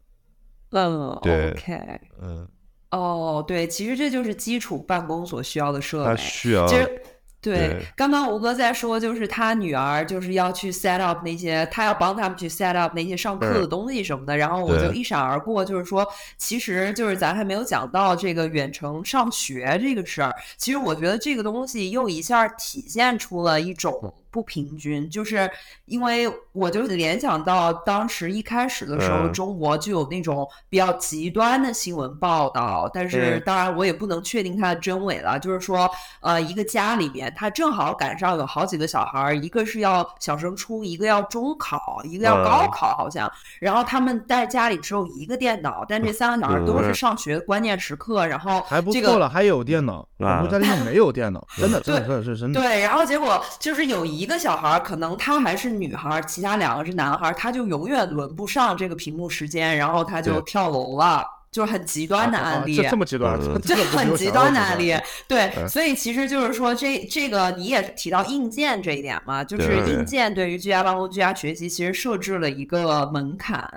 [0.71, 2.49] 嗯，OK，嗯。
[2.91, 6.17] 哦，对，其实这就是基础办公所需要的设备。
[6.19, 6.67] 需要。
[6.67, 7.03] 其实，
[7.43, 14.37] 对，刚刚吴哥在说，就是他女儿就是要去 set up 那些，他要帮他们去 set up 那些上课的东西什么的。
[14.37, 16.07] 然后我就一闪而过，就是说，
[16.39, 20.33] 其实就是咱还没有讲到这个远程上学这个事儿。
[20.57, 24.15] 其实我觉得这个东西又一下体现出了一种。
[24.33, 25.49] 不平均，就是
[25.85, 35.39] 因为我就联想到当时一开始的时候，中国就有那种比较极端的新闻报道，但是当然我也不能确定它的真伪了。
[35.39, 35.89] 就是说，
[36.21, 43.31] 呃，一个家里面，他正好赶上有好几个小孩，一个是要小升初，一个要中考，一个要高考，好像。
[43.61, 50.09] 然后他们在家里只有一个电脑，但这三个小孩都是上学关键时刻，然后还不错了，还有电脑。
[50.17, 52.59] 我们家里面没有电脑，真的， 真的，是真的。
[52.59, 54.22] 对，然后结果就是有一。
[54.23, 62.77] 一个小孩可能他还是女孩，其他两个是男孩，他就永远轮不上这个屏幕时间，然后他就跳楼了，就是很极端的案例。
[62.89, 64.95] 这么极端，这很极端的案例。
[65.27, 73.69] 对，所以其实就是说，这这个你也提到硬件这一点嘛，就是硬件对于居家办公、居家学习其实设置了一个门槛。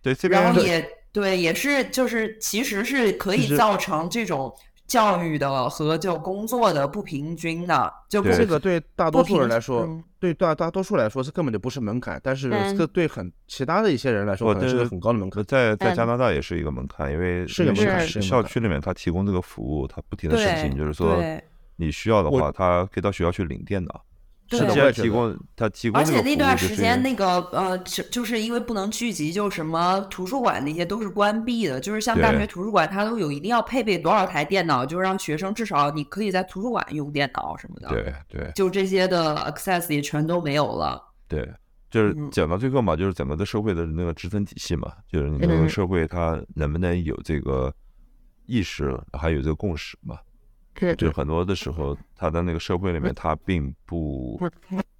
[0.00, 4.54] 对，这边然后也对，也是就是其实是可以造成这种。
[4.92, 9.88] 教育的和就工作的不平均的，就这个对大多数人来说，
[10.20, 15.42] 对大大多数来说是根本就不是门槛，但是这对很其他的一些人来说，可能是个很高的门槛。
[15.44, 18.06] 在在加拿大也是一个门槛，因为是个门槛。
[18.20, 21.16] 校区里面他提供这个服务，他不停的申请，就是说
[21.76, 24.04] 你需要的话，他可以到学校去领电脑。
[24.58, 31.80] 是的，提供他提供，而且那段时间那个呃，就就是因为不能聚集，就什么图书馆那些都是关闭的。
[31.80, 37.88] 就是像大学图书馆，它都有一定要配备多少台电脑，就是让学生至少你可以在图书馆用电脑什么的。
[37.88, 41.02] 对对，就这些的 access 也全都没有了。
[41.28, 41.48] 对，
[41.90, 47.72] 就是讲到最后嘛，就是整个的社会的那个支撑体系嘛，就是你这个社会它能不能有这个
[48.46, 50.16] 意识，还有这个共识嘛？
[50.96, 54.40] 就很多的时候，他在那个社会里面，他并不，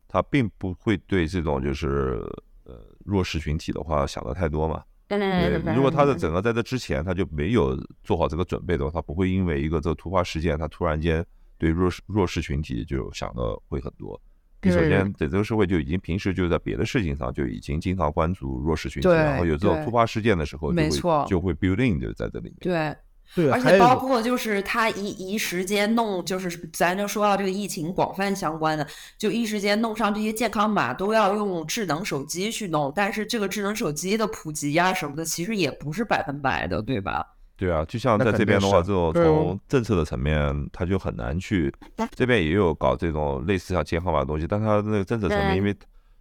[0.06, 2.20] 他并不会对这种就是
[2.64, 4.82] 呃弱势群体的话想的太多嘛。
[5.08, 11.24] 对，如果他的整个在这之前他就没有做好这个准备的话，他不会因为一个这个突发事件，他突然间
[11.58, 14.18] 对弱势弱势群体就想的会很多。
[14.62, 22.56] 你首先在这个社会就已经平时就在别的事情上就已经经常关注弱势群体，然后有这种突发事件的时候，没错，就会 building 就在这里面。
[22.60, 22.94] 对。
[23.34, 37.26] 对，而且包括就是他一一时间弄，就是咱就说到这个疫情广泛相关的，就一时间弄上这些健康码都要用智能手机去弄，但是这个智能手机的普及呀什么的，其实也不是百分百的，对吧？
[37.56, 41.72] 对啊，就像在这边的话，这种从政策的层面，他就很难去。
[42.14, 45.74] 这边也有搞这种类似像健康码的东西，但他那个政策层面，因为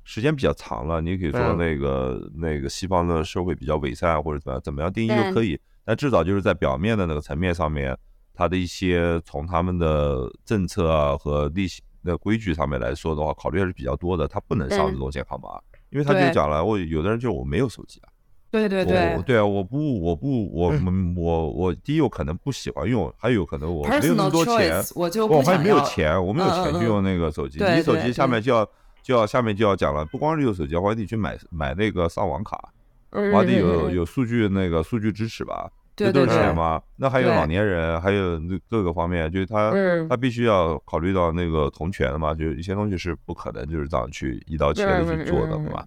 [0.04, 5.60] 时间比较长了，你可以说那个那个西方的社会比较伪善或者怎么样，怎么样定义都可以。
[5.84, 7.98] 但至少就是在表面的那个层面上面，
[8.34, 14.28] 它的一些从他们的政策啊和利息的规矩上面来说的话，考虑还是比较多的。
[14.28, 15.60] 他不能上这种健康码，
[15.90, 18.10] 因为他就讲了，我有的人就我没有手机啊。
[18.50, 20.74] 对对对，对啊，我不我不我
[21.16, 27.64] 我我第一有可能不喜欢用，还有可能我没有那么多钱，我就我还没有钱，我没有钱去用那个手机。
[27.64, 28.68] 你手机下面就要
[29.02, 32.74] 就要下面就要讲了，不光是用手机，我还得去买买那个上网卡。
[33.12, 36.82] 我还得有有数据那个数据支持吧，这都是钱嘛？
[36.96, 39.74] 那还有老年人，还有那各个方面，就是他
[40.10, 45.86] 他必须要考虑到那个同权的嘛，就一些东西是不可能就是这样去一刀切的去做的，对吧？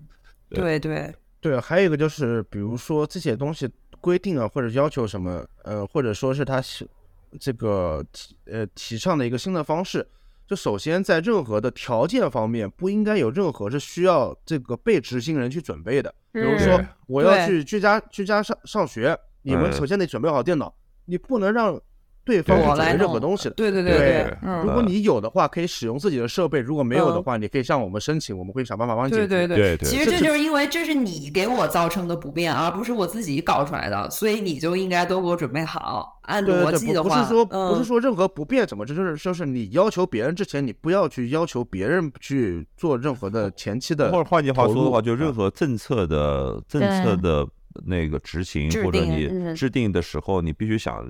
[0.51, 3.69] 对对对，还有一个就是，比如说这些东西
[4.01, 6.87] 规定啊，或者要求什么，呃，或者说是他是
[7.41, 10.07] 这个提呃提倡的一个新的方式。
[10.47, 16.15] 就首先在任何的条件方面，不应该有任何是需要这个被执行人去准备的。
[16.35, 20.75] 比如说，我要去居家居家上上学，你们首先得准备好电脑，
[21.07, 21.81] 你不能让。
[22.25, 24.37] 对方准备任何东西的，对对对对。
[24.65, 29.27] 如果你有的话，可以使用自己的设备；如果没有的话，你可以向我们申请，我们会想办法帮你解决。
[29.27, 29.89] 对对对对。
[29.89, 36.19] 其实这就是因为这是你给我造成的不便，而不是我自己搞出来的，所以你就应该都给我准备好。
[36.23, 44.11] 按逻辑的话，不是说不是说任何不便怎么，这就是就是你要求别人之前，你不要去要求别人去做任何的前期的。
[44.11, 47.47] 或者换句话说的话，就任何政策的政策的。
[47.87, 51.05] 那个执行或者你制定的时候，你必须想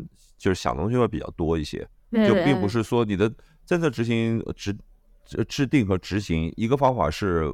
[0.44, 3.32] 就是想东西会比较多一些，就并不是说你的
[3.64, 4.76] 政策执行制
[5.48, 7.50] 制定和执行一个方法是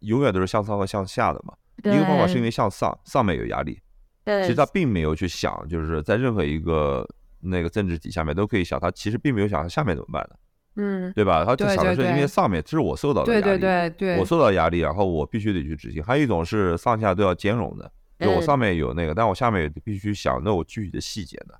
[0.00, 1.54] 永远都是向上和向下的嘛，
[1.84, 3.78] 一个方法是因为向上上面有压力，
[4.24, 7.08] 其实他并没有去想就是在任何一个
[7.38, 10.36] 那个政治体下面都可以想，他其实并没有想下面怎么办的。
[10.74, 11.44] 嗯，对吧？
[11.44, 16.02] 他就想的是因为上面这是我受到的压力，对对对对，我受到压力，然后我必须得去执行。
[16.02, 21.54] 还有一种是上下都要兼容的，就我上面有那个，但我下面必须想那我具体的细节的。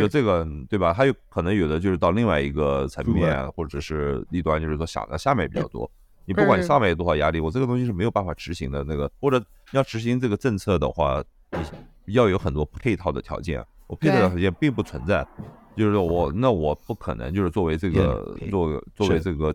[0.00, 0.92] 就这个对吧？
[0.92, 5.90] 还有可能有的就是到另外一个层面或者是一端，就是说想的下面比较多。
[6.24, 8.82] 你不管你上面有多少压力，我这个东西是没有办法执行的。
[8.82, 11.22] 那个或者要执行这个政策的话，
[12.04, 15.26] 你要有很多配套的条件，我配套的条件并不存在。
[15.76, 19.54] 就是我，那我不可能就是作为这个作作为这个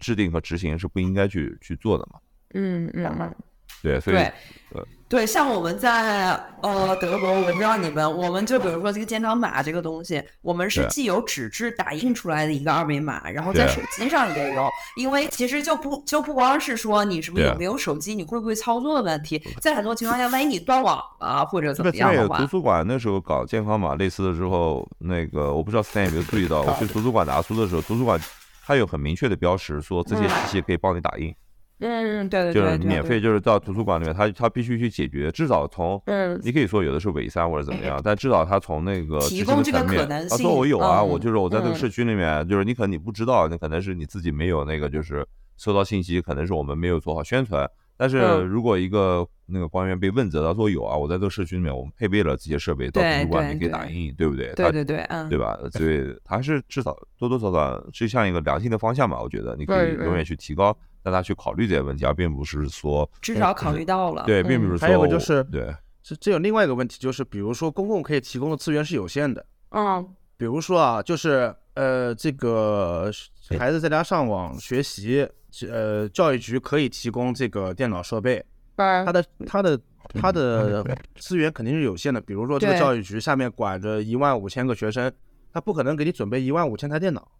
[0.00, 2.18] 制定和执行是不应该去去做的嘛。
[2.54, 3.34] 嗯嗯，
[3.82, 4.86] 对，所以呃。
[5.10, 6.30] 对，像我们在
[6.62, 14.70] 呃德国，我不知道你们，我们就比如说这个健康码这个东西，我们是既有纸质打印出来的一个二维码，然后在手机上也有。
[14.96, 28.16] 因为其实就不就不光是说你是不是有没有手机，你会不会操作的问题，在很多情况下，万一你断网了或者怎么样的话，图书馆那时候搞健康码类似的时候，那个我不知道三有没有注意到，我去图书馆拿书的时候，图书馆
[28.64, 31.34] 它有很明确的标识，说这些机器可以帮你打印。
[31.80, 45.26] 嗯，对对对，就是免费，就是到图书馆里面，他他必须去解决，至少从，嗯，你可以说有的是伪三或者怎么样，但至少他从那个提供这个可能性，他说我有啊，我就是我在这个社区里面，就是你可能你不知道，那可能是你自己没有那个，就是
[45.56, 47.68] 收到信息，可能是我们没有做好宣传。
[47.96, 54.54] 但是如果一个那个官员被问责，他说有啊，我在这个社区里面，我们配备了这些设备，到图书馆里可以打印，对不对？
[54.54, 55.54] 对对对，嗯，对吧？
[55.72, 60.74] 所以还是至少多多少少是像一个良性的方向吧，我觉得你可以永远去提高。
[61.02, 64.24] 让他去考虑这些问题，而并不是说至少考虑到了。
[64.24, 64.86] 对，并不是说。
[64.86, 69.44] 还有个就是对，这这有另外一个问题，就是比如说公共可以提供的资源是有限的。
[69.70, 70.08] 嗯。
[70.36, 73.10] 比如说啊，就是呃，这个
[73.58, 75.28] 孩子在家上网学习，
[75.70, 78.42] 呃，教育局可以提供这个电脑设备。
[78.74, 79.78] 他的他的
[80.14, 80.82] 他的
[81.16, 82.18] 资源肯定是有限的。
[82.18, 85.12] 比如说这个教育局下面管着一万五千个学生，
[85.52, 87.30] 他不可能给你准备一万五千台电脑。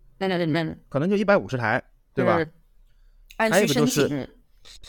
[0.90, 1.82] 可能就一百五十台，
[2.12, 2.38] 对吧？
[3.48, 4.28] 还有一个就是，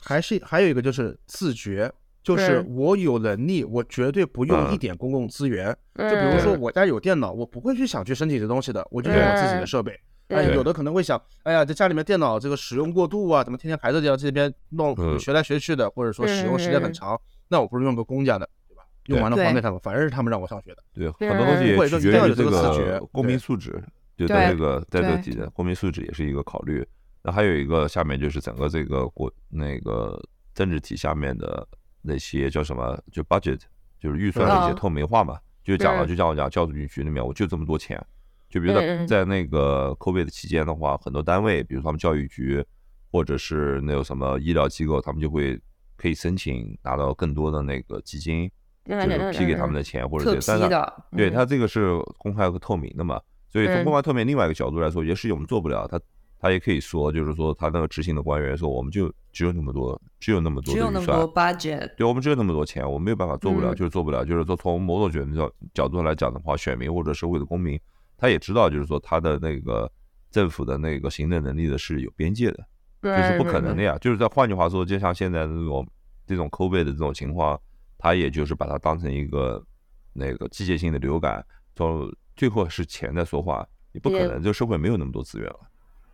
[0.02, 1.92] 还是还有一个就是自觉，
[2.24, 5.76] 就是我有能力，我绝对不用一点公共资源。
[5.96, 9.98] 就比如说我家有电脑，我不会去想去申请这东西的，我就用我自己的设备。
[10.28, 18.84] 哎，有的可能会想，哎呀，在家里面电脑这个使用过度啊，怎么天天孩子要这边弄学来学去的，或者说使用时间很长，那我不如用个公家的，对吧？
[19.08, 20.84] 用完了还给他们，反正是他们让我上学的。
[20.94, 23.84] 对，很多东西取决于这个公民素质，
[24.16, 26.88] 就在这个在这个体公民素质也是一个考虑。
[27.24, 30.20] 那还有一个下面就是整个这个国那个
[30.56, 31.68] 政治体下面的
[32.02, 33.00] 那些叫什么？
[33.12, 33.60] 就 budget，
[34.00, 35.38] 就是预算的一些透明化嘛。
[35.64, 38.04] 就讲了，就像我讲教育局里面，我就这么多钱。
[38.50, 42.66] 就比如在在那个 COVID 期间的话，很多单位，比如他们教育局
[43.12, 45.62] 或者是那有什么医疗机构，他们就会
[45.96, 48.50] 可以申请拿到更多的那个基金，
[48.84, 53.22] 就是批给他们的钱或者这，但是对他这个是公开和透明的嘛。
[53.48, 56.02] 所以从公开透明另外一个角度来说，有些事情我们做不了，他。
[56.42, 64.26] 他也可以说，就是说他那个执行的官员说，我们就只有那么多，只有那么多的预算，budget，对我们只有那么多钱，我没有办法做不了，就是做不了。
[64.26, 67.80] 就是说从某种角角角度来讲的话，选民或者社会的公民，
[68.18, 69.88] 他也知道，就是说他的那个
[70.32, 72.66] 政府的那个行政能力的是有边界的，
[73.04, 73.96] 就是不可能的呀。
[74.02, 75.88] 就是在换句话说，就像现在这种
[76.26, 77.62] 这种 COVID 的这种情况，
[78.00, 79.64] 他也就是把它当成一个
[80.12, 85.60] 那个季节性的流感，从最后是钱在说话，你不可能，这个社会没有那么多资源了。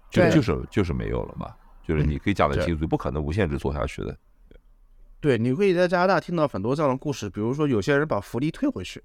[0.09, 1.53] 就就是就是没有了嘛，
[1.83, 4.17] 就是你可以讲的清楚，不可能无限制做下去的。
[5.19, 9.03] 对，你可以在加拿大听到很多这样的故事，比如说有些人把福利退回去，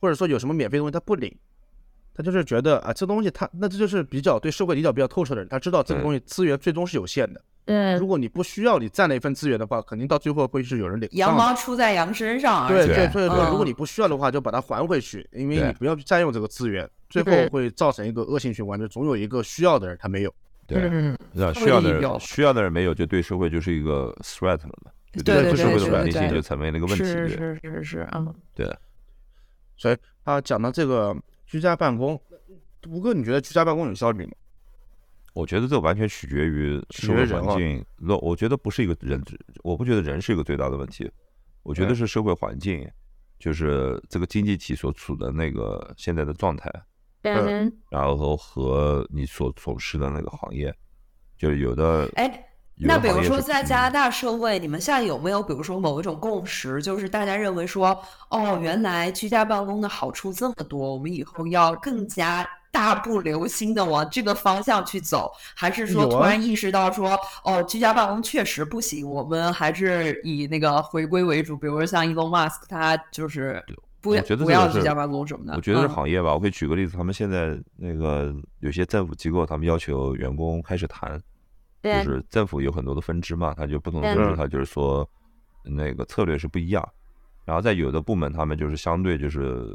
[0.00, 1.32] 或者说有什么免费东西他不领，
[2.12, 7.42] 他就是觉得啊这东西他那这就是比较对社会理解比较透彻的人，他知道这个东西资源最终是有限的。
[7.66, 11.08] 嗯，如果你不需要你占了一份资源的话，肯定到最后会是有人领。
[11.12, 12.66] 羊毛出在羊身上。
[12.66, 20.34] 对对，所以说如果你不需要的话，就把它还回去，因为你不要去占用这个资源，最后会造成一个恶性循环，就总有一个需要的人他没有。
[20.66, 20.80] 对，
[21.54, 24.90] 需要的人需要的人没有，就对社会就是一个 threat 了嘛？
[25.12, 27.04] 对对对，社会的稳定性就成为了一个问题。
[27.04, 28.66] 是是是是啊，对。
[29.76, 31.14] 所以他讲到这个
[31.46, 32.18] 居家办公，
[32.88, 34.32] 吴哥，你觉得居家办公有效率吗？
[35.32, 37.84] 我觉得这完全取决于社会环境。
[37.98, 39.22] 那我觉得不是一个人，
[39.62, 41.10] 我不觉得人是一个最大的问题。
[41.62, 42.88] 我觉得是社会环境，
[43.38, 46.70] 就是这个经济体所处的那个现在的状态。
[47.22, 50.74] 嗯，然后和你所从事的那个行业，
[51.38, 57.96] 就有的哎，那比如说在加拿大社会，你们现在有没有比如说某一种共识，就是大家认为说，
[58.28, 73.62] 哦，原来居家办公的好处这么多，我们以后要更加大步流星的往这个方向去走，还是说突然意识到说，哦，居家办公确实不行，我们还是以那个回归为主，比如说像 Elon Musk，他就是
[74.00, 75.54] 不不要居家办公什么的。
[75.54, 81.22] 我觉得是行业吧，我可以举个例子，他们现在那个有些政府机构，他们要求员工开始谈。
[81.82, 85.04] 就是政府有很多的分支嘛，他就不同的分支，他就是说
[85.64, 86.88] 那个策略是不一样。
[87.44, 89.66] 然后在有的部门，他们就是相对就是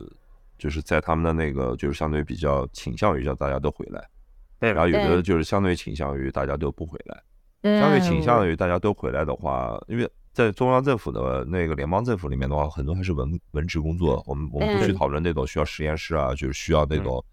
[0.57, 4.09] 就是在他们的那个就是相对比较倾向于叫大家都回来，
[4.59, 7.23] 然后有的就是相对倾向于大家都不回来。
[7.79, 14.23] 相对倾向于大家都回来的话，因为在中央政府的那个联邦政府里面的话，很多还是文文职工作。
[14.27, 17.23] 我们我们不去讨论那种需要实验室啊，就是需要那种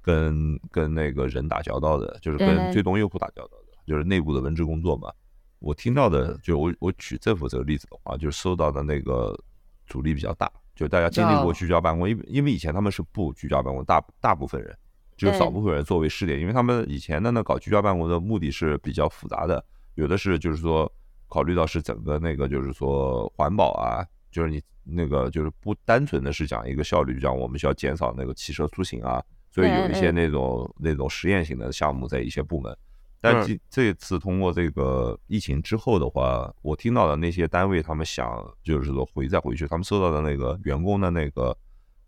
[0.00, 3.64] 跟跟那个人打交道的，就是跟最终用户打交道的。
[3.86, 5.12] 就是内部的文职工作嘛，
[5.58, 9.38] 我听到的，就我我举政府这个例子的话，就是受到的那个
[9.86, 14.76] 阻力比较大，就大家经历过居家办公，因为因为以前他们是不居家办公，大大部分人
[15.16, 19.64] 只有少部分人作为试点，因为他们以前的那搞居家办公的目的是比较复杂的，
[19.94, 20.90] 有的是就是说
[21.28, 32.76] 考虑到是整个那个就是说环保啊，就是你那个就是不单纯的是讲一个效率，讲我们需要减少那个汽车出行啊，所以有一些那种那种实验型的项目在一些部门。
[33.24, 41.56] 但这这次通过这个疫情之后的话，我听到的那些单位，他们想就是说回再回去，他们受到的那个员工的那个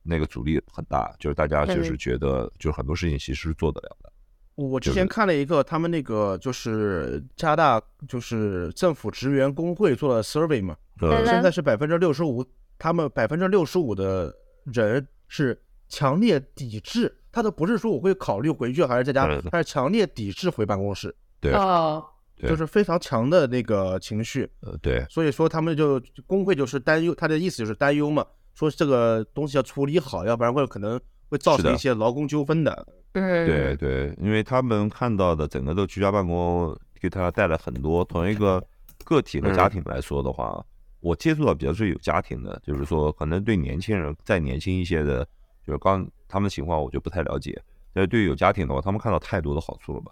[0.02, 4.12] 那个阻力很大，就是大家就是觉得就是很多事情其实是做得了的。
[4.56, 10.76] 我之前看了一个他们那个就是加拿大就是政府职员工会做的 survey 嘛，
[11.24, 12.44] 现在是百分之六十五，
[12.78, 15.58] 他们百分之六十五的人是
[15.88, 17.16] 强烈抵制。
[17.37, 22.03] 他都不是说我会考虑回去还是在家，他是强烈抵制回办公室，对啊，
[22.39, 28.24] 就是非常强的那个情绪，呃，对，所以说他们就工会就是担忧，他的意思就是担忧嘛，
[28.55, 38.66] 说这个东西要处理好，要不然会可能会造成一些劳工纠纷的，对对，因为他们看到的整个的居家办公给他带来很多，同一个
[39.05, 40.64] 个体和家庭来说的话，
[41.01, 45.28] 我接触到比较是有家庭的，就是说可能对年轻人再年轻一些的，
[45.66, 46.06] 就是刚。
[46.28, 47.56] 他们的情况我就不太了解，
[47.94, 50.10] 但是对于有家庭的话，他们看到太多的好处了吧？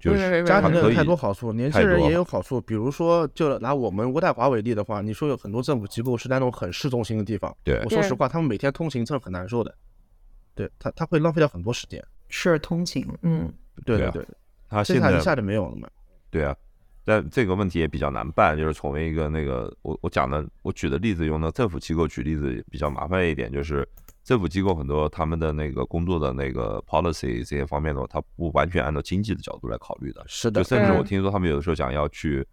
[0.00, 2.58] 就是家庭的太多好处，年轻人也有好处。
[2.58, 9.74] 比如说，就拿我们渥太华为例的话，你说有很多政府机构是在那种很市中心的地方，对，我说实话，他们每天通勤真的很难受的，
[10.54, 12.02] 对他他会浪费掉很多时间。
[12.30, 13.52] 是通勤，嗯，
[13.84, 14.26] 对对对，
[14.70, 15.86] 他现在一下就没有了嘛。
[16.30, 16.56] 对啊，
[17.04, 23.86] 但这个问题也比较难办，就是从一个那个我我讲的我举的例子，用的政府机构举例子比较麻烦一点，就是。
[24.24, 30.24] 政府机构很多，他们的那个工作的那个 policy 这些方面的话，他不完全按照经济的角度来考虑的。
[30.28, 32.46] 是的，就甚至我听说他们有的时候讲要去，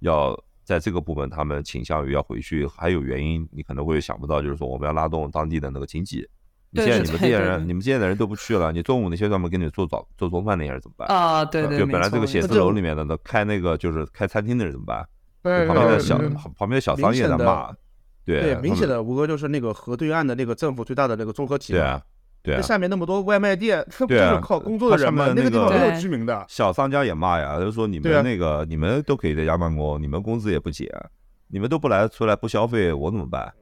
[0.00, 6.28] 要在这个部门，他们倾向于要回去，还有原因，你可能会想不到，就是说我们要拉动当地的那个经济。
[6.70, 11.08] 你现在你们这些人，你们这些的人都不去了，你中午那些专门给你做早做中饭那些人怎么办？
[11.08, 15.08] 啊，对对，就本来这个写字楼里面的那开那个就是开餐厅的人怎么办？
[15.66, 17.74] 旁边的小旁边的小商业在骂。
[18.26, 21.72] 对，明显的吴哥就是那个河对岸的那个政府最大的那个综合体。
[21.72, 22.02] 对啊，
[22.42, 22.58] 对啊。
[22.60, 25.32] 那下面那么多外卖店，不就是靠工作的人吗？
[25.34, 26.44] 那个地方没有居民的。
[26.48, 30.90] 小商家也骂呀，就说你们那个你们都可以在家办公，你们工资也不减，
[31.46, 33.52] 你们都不来出来不消费，我怎么办？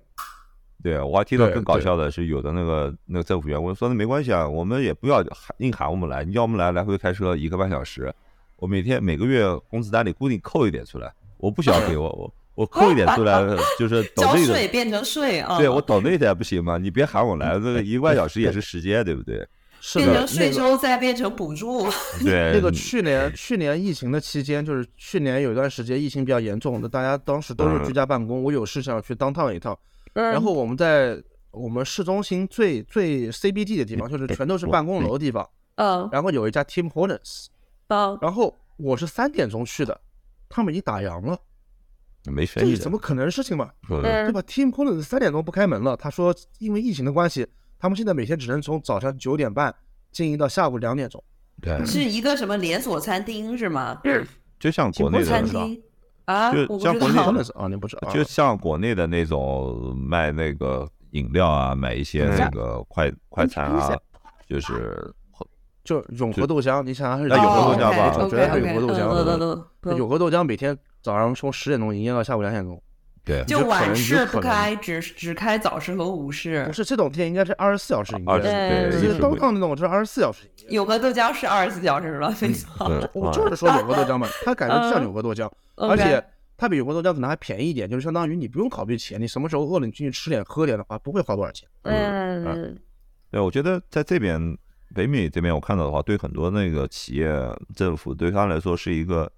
[0.82, 8.14] 对啊，我还听到更搞笑的是，有的那个那个政府员工说那没关系啊，我们也不要喊硬喊我们来，你要我们来来回开车一个半小时，
[8.56, 12.34] 我每天每个月工资单里固定扣一点出来，我不需要给我我。
[12.54, 13.44] 我扣一点出来，
[13.78, 15.58] 就是交税变成税啊！
[15.58, 16.78] 对我抖那点不行吗？
[16.78, 19.46] 你别喊我来，这个一个半小时也是时间，对不对？
[19.80, 21.86] 是变成税收再变成补助。
[22.24, 28.42] 对，那个去年去年疫情的期间，就是去年有一段时间疫情比较严重那，大家当时都是居家办公。
[28.42, 29.78] 我有事想要去当趟一趟，
[30.14, 35.46] 然后我们在我们市中心最最 CBD 的地方，就是全都是办公楼的地方。
[35.74, 36.08] 嗯。
[36.10, 37.48] 然后有一家 Tim Hortons。
[37.88, 38.16] 嗯。
[38.22, 40.00] 然后我是三点钟去的，
[40.48, 41.38] 他们已经打烊了。
[42.32, 43.70] 没生意，怎么可能的事情嘛？
[43.86, 45.94] 对吧？Team a n 三点钟不开门了。
[45.96, 47.46] 他说，因为疫情的关系，
[47.78, 49.74] 他们现在每天只能从早上九点半
[50.10, 51.22] 经营到下午两点钟。
[51.60, 54.00] 对，是一个什么连锁餐厅是吗？
[54.58, 55.82] 就像国内的餐厅
[56.24, 58.10] 啊，就像国内的啊，你不知道？
[58.10, 63.94] 就像国内的那种卖那个饮料啊，买一些那个快快餐啊，
[64.48, 65.14] 就是
[65.84, 68.16] 就永和豆浆，你想想是永和豆浆吧？
[68.18, 69.96] 我觉得是永和豆浆。
[69.98, 70.76] 永和豆浆每天。
[71.04, 72.82] 早上从十点钟营业到下午两点钟，
[73.22, 76.64] 对，就晚市不开，只只开早市和午市。
[76.64, 80.74] 不是这种店应该是二十四小时营业，对，就是东抗那种是二十四小时营业。
[80.76, 83.10] 有个豆浆是二十四小时了，没错。
[83.12, 86.24] 我就是说有个豆浆嘛，它感觉就像有个豆浆，而且
[86.56, 91.68] 它比有个豆浆可能还便宜一点，就是相当于你不用考虑钱，你什么时候饿了你进去吃点喝点的话，不会花多少钱。
[91.82, 92.74] 嗯，
[93.30, 94.56] 对，我觉得在这边。
[94.94, 97.28] 北美这边我看到的话，对很多那个企业、
[97.74, 99.28] 政府对他来说是一个，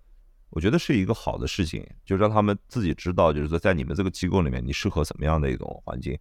[0.50, 6.16] 我觉得是一个好的事情，就让他们自己知道，就是说在你们这个机构里面，你适合什么样的一种环境，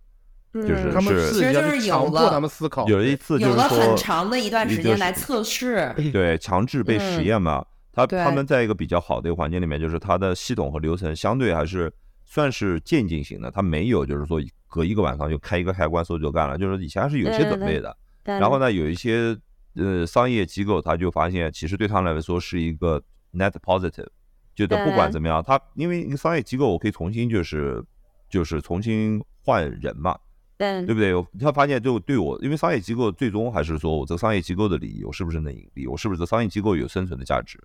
[0.53, 7.65] 就是他们其实就是有了他们思考，有一次有了很长的一段时间来测试，对，强制被实验嘛。
[7.93, 11.89] 他他们在一个比较好的一个环境里面，就是它的系统和流程相对还是
[12.25, 17.95] 算是渐进型的，他没有就是说隔一个晚上就开一个开关说就干了，就是以前还是有些准备的。
[18.25, 19.37] 然后呢，有一些
[19.75, 23.01] 呃商业机构，他就发现其实对他来说是一个
[23.35, 24.07] net positive，
[24.55, 27.83] 觉得不管怎么样，他因为一个商业机构，我可以重新就是
[28.29, 30.17] 就是重新换人嘛，
[30.57, 31.13] 对对不对？
[31.39, 37.59] 他发现就对我，因为商业机构最终还是说我这个商业机构的利益，我是不是能盈利，我是不是这商业机构有生存的价值，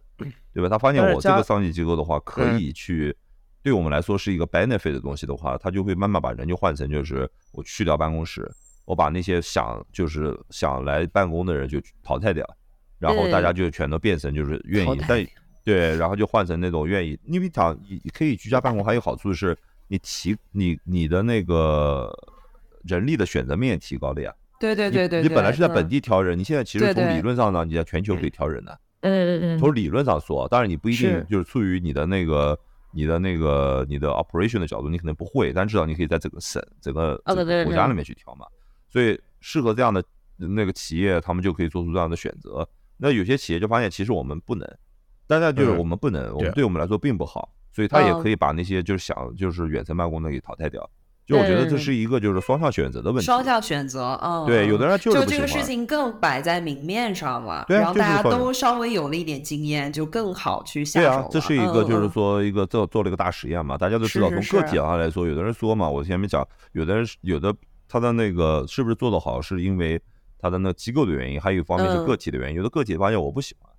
[0.53, 0.69] 对吧？
[0.69, 3.17] 他发现我这个商业机构的话可以去
[3.63, 8.51] 对我们来说是一个 benefit 的东西的话，他就会慢慢把人就换成就是我去掉办公室。
[8.87, 12.45] 我把那些想就是想来办公的人就淘汰掉，
[12.99, 15.25] 然后大家就全都变成就是愿意，但
[15.65, 17.19] 对，然后就换成那种愿意。
[17.25, 19.57] 因为讲你可以居家办公，还有好处是，
[19.89, 22.13] 你提你你的那个
[22.85, 24.35] 人力的选择面也提高了呀。
[24.59, 28.81] 对对对对，你本来是在本地挑人，你现在其实从理论上呢，你在全球可以挑人的。
[29.01, 29.59] 嗯嗯嗯。
[29.59, 32.59] 从理论上说，当然你不一定就是出于你的那个
[32.93, 38.47] 你的那个你的 operation 的角度，你可能不会，但至少你可以在整个省整个国家里面去挑嘛。
[38.91, 40.05] 所以适合这样的
[40.37, 42.69] 那个企业，他们就可以做出这样的选择。
[42.99, 44.69] 那有些企业就发现，其实我们不能，
[45.31, 50.91] 大家就是我们不能，我们对我们来说并不好，所以他也可以把那些就是想就是远程办公的给淘汰掉。
[51.25, 53.25] 就我觉得这是一个就是双向选择的问题。
[53.25, 61.07] 双向选择，嗯，对，有的人就这个事情更摆在明面上了，然后大家都稍微有了一点经验，就更好去下手。
[61.07, 67.55] 对啊，这是一个就是说一个做做了一个大实验嘛，大家都知道从个体上来说，有的人说嘛，我前面讲，有的人有的。
[67.93, 70.01] 他的那个是不是做得好，是因为
[70.39, 72.57] 他的那机构的原因，还有一方面是个体的原因。
[72.57, 73.70] 有的个体发现我不喜欢，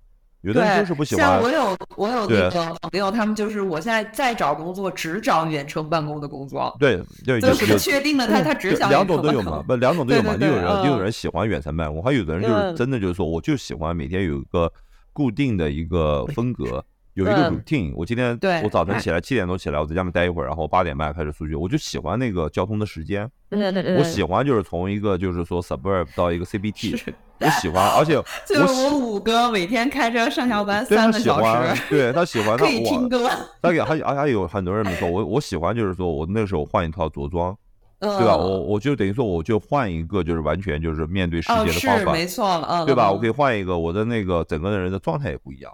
[0.42, 1.24] 有的人就是不喜欢。
[1.24, 6.74] 像我有我有那个朋友，他们就是我现在在找工作，只找远程办公的工作。
[6.78, 10.36] 对对，就是确定了他他只想两种都有嘛，不两种都有嘛。
[10.36, 14.72] 就有人就有人喜欢远程办公，还有的人就是真的就是说，我就喜欢每天有一个
[15.12, 16.84] 固定的一个风格。
[17.14, 23.30] 有一个 routine，我今天我早晨起来七点多起来，我在家里面待一会儿，然后八点半开始出去，我就喜欢那个交通的时间。
[23.50, 28.14] 我喜欢就是从一个就是说 suburb 到一个 CBT，我喜欢，而且
[28.48, 31.36] 就我五哥每天开车上下班三个小
[31.74, 33.28] 时，对他喜欢， 可以听歌。
[33.60, 37.54] 他给还而且有很多人没说，我我喜欢就是说我那时候换一套着装，
[38.00, 38.34] 对吧？
[38.34, 43.12] 我我就等于说我就换一个就是完全就是面对世界的方法，没错了，对吧？
[43.12, 45.70] 我可以换一个我的那个整个人的状态也不一样。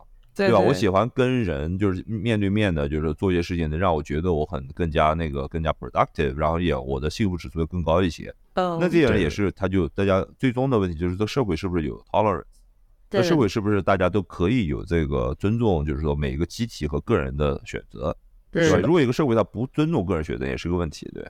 [0.47, 0.61] 对吧？
[0.61, 8.33] 我喜欢跟人就是面对面的，就是做一些事情，能让我觉得我很更加那个更加 productive，然后也我的幸福指数会更高一些。
[8.55, 12.45] 嗯，那这些人也是，他就大家最终的问题就是，这社会是不是有 tolerance？
[13.11, 15.85] 这社会是不是大家都可以有这个尊重？
[15.85, 18.17] 就是说每一个机体和个人的选择，
[18.51, 18.79] 对吧？
[18.79, 21.27] 如果一个社会它不尊重个人选择，也是个问题，对。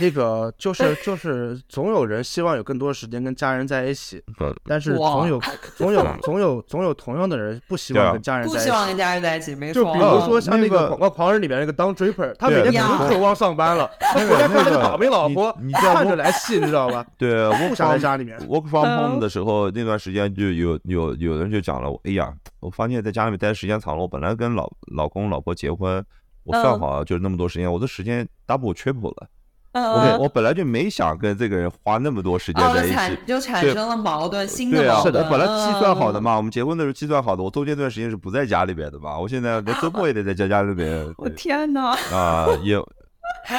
[0.00, 4.22] 那个就是就是总有人希望有更多的时间跟家人在一起，
[4.64, 5.40] 但是总有
[5.76, 9.82] 总有总有总有同样的人不希望跟家人不希望跟家人在一起，没错。
[9.82, 17.04] 就比如说像那个广告狂人里面那个当 draper，他每天不渴望上班了， 他回家看那个倒霉老婆，你 看着来气，你知道吧？
[17.18, 18.38] 对，我不想在家里面。
[18.48, 26.04] work from home 的时候那段时间就有有有人就讲了，哎呀，我发现在家里面待时间长了，我本来跟老老公老婆结婚，
[26.44, 29.28] 我算好就是那么多时间，我的时间 double triple 了。
[29.72, 35.24] 我我本来就没想跟这个人花那么多时间在一起，就产生了矛盾，新的矛盾。
[35.24, 41.06] 我本来计算好的嘛，我们结婚的时候计算好的，我中间这段时间是不在家里边的嘛，我现在连周末也得在家家里边。
[41.18, 41.96] 我天哪！
[42.12, 42.76] 啊，也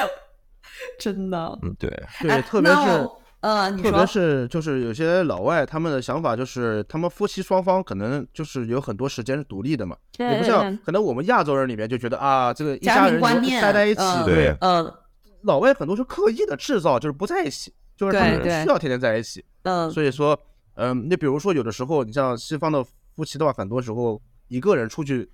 [0.99, 1.89] 真的，嗯，对
[2.21, 3.09] 对，特别是
[3.39, 13.21] 呃，特别是就是有些老外他们的想法就是，他们夫妻双方可能就是有很多时间是独立的嘛，也不像可能我们亚洲人里面就觉得啊，这个一家人
[13.61, 14.91] 待在一起，对，嗯。
[15.43, 19.43] 老外很多是刻意的制造，就是不在一起，就是他们需要天天在一起。
[19.63, 20.39] 嗯，所以说，
[20.75, 22.83] 嗯，你比如说有的时候，你像西方的
[23.15, 25.29] 夫妻的话，很多时候一个人出去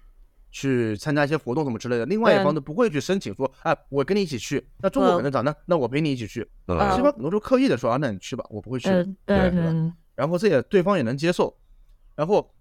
[0.51, 4.65] 去参加一些活动什么之类的，另外一方都不会去申请说，哎，我跟你一起去。
[4.81, 5.53] 那中国可能咋呢？
[5.65, 6.41] 那我陪你一起去。
[6.67, 8.89] 西方很多时候刻意的说啊，那你去吧，我不会去。
[9.25, 9.91] 对对。
[10.15, 11.55] 然后这也对方也能接受。
[12.15, 12.51] 然后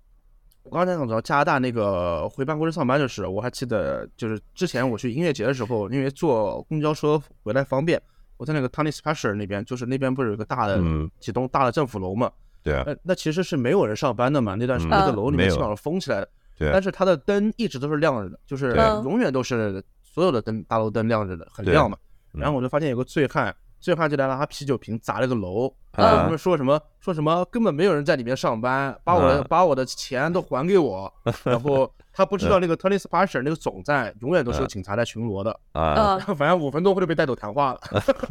[0.68, 8.00] 我刚才讲到加拿大那个回办公室上班，就是我还记得，就是之前我去音乐节的时候，因为坐公交车回来方便，
[8.36, 10.82] 我在那个 Tony Special 那边，就是那边不是有个大的
[11.20, 12.30] 几栋大的政府楼嘛？
[12.62, 12.84] 对啊。
[13.02, 16.28] 那其实是没有人上班的嘛，那段时间那个楼里面基本上封起来的。
[16.58, 16.70] 对。
[16.72, 21.96] 但是它的灯一直都是亮着的，就是永远都是所有的灯大楼灯亮着的，很亮嘛。
[22.32, 23.54] 然后我就发现有个醉汉。
[23.86, 31.14] 醉汉就来拿啤酒瓶砸了个楼，他们说什么说什么根本没有人在里面上班，把我的把我的钱都还给我。
[31.46, 35.56] 然后他不知道那个 Tony s p a c e r 那个总站永远都是有警察在巡逻的。
[35.70, 37.80] 啊，反正五分钟后就被带走谈话了。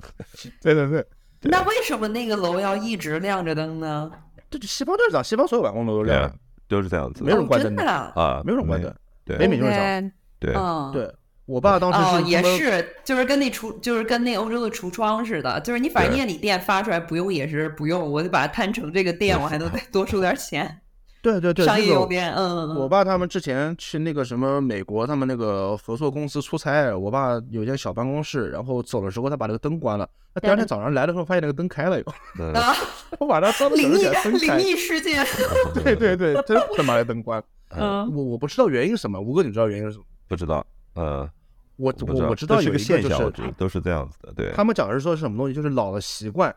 [0.61, 1.07] 对对对，
[1.43, 4.11] 那为什么那个楼要一直亮着灯呢？
[4.49, 6.29] 这西方就是这样，西方所有办公楼都亮，
[6.67, 7.89] 都是这样子，没有人关灯的。
[7.89, 8.93] 啊，没有人关灯，
[9.23, 11.15] 对，北美就是这样，对对。
[11.45, 20.81] 我爸当时哦，也是，就是跟那橱，就是跟那欧洲的橱窗似的，就是你反正夜里店发出来不用也是不用，我就把它摊成这个店，我还能再多收点钱。
[21.21, 22.75] 对对对，商业用电，嗯。
[22.75, 32.05] 我爸他们之前去那个什么美国，他们那个合作公司出差，我爸有一间小办公室，然后走的时候他把那个灯关了，他第二天早上来的时候发现那个灯开了又。
[32.53, 32.75] 啊！
[33.19, 34.03] 我晚上烧的灵异
[34.39, 35.25] 灵异事件。
[35.73, 37.43] 对对对， 真 他妈的灯关。
[37.69, 38.07] 嗯。
[38.15, 40.03] 我我不知道原因是什么，吴哥你知道原因是什么？
[40.27, 40.65] 不知道。
[40.95, 41.29] 呃，
[41.77, 44.33] 我我我知道有一个现象，都是这样子的。
[44.33, 46.55] 对，他们讲的是说是什么东西，就是老的习惯，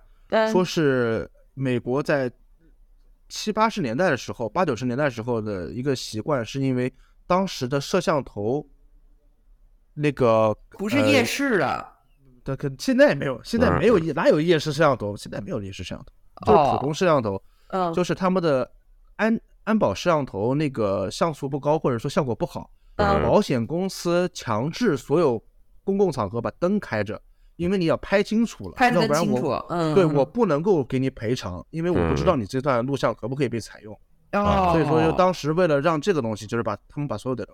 [0.52, 2.30] 说是美国在
[3.28, 6.92] 七八十年代的时候，八九十年代时候的一个习惯，是因为
[7.26, 8.64] 当时的摄像头
[9.94, 11.98] 那个不是夜视啊，
[12.44, 16.06] 对，可现在也没有，现在没有夜哪有夜视摄像头，现在没有夜视摄像
[16.46, 18.70] 头，就是普通摄像头，嗯，就是他们的
[19.16, 22.70] 安安保摄像头那个像素不高，或者说效果不好。
[22.98, 25.42] 保险公司强制所有
[25.84, 27.20] 公共场合把灯开着，
[27.56, 33.98] 因为你要拍清楚了，要不然我，嗯，对我不能够给你赔偿，因为我不知道你这段录像可不可以被采用。
[34.32, 37.48] 哦，所以说就当时为了让这个东西，就是把他们把所有的，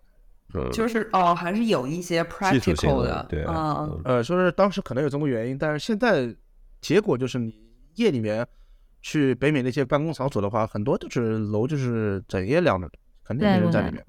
[0.73, 6.35] 就是哦，还是有一些 practical 的，对啊，呃，说是当时可能有这么个原因，但是现在
[6.81, 7.55] 结果就是你
[7.95, 8.45] 夜里面
[9.03, 14.05] 去北美那些办公场所的话，很多就是楼就是整夜亮着的，肯定没人在里面。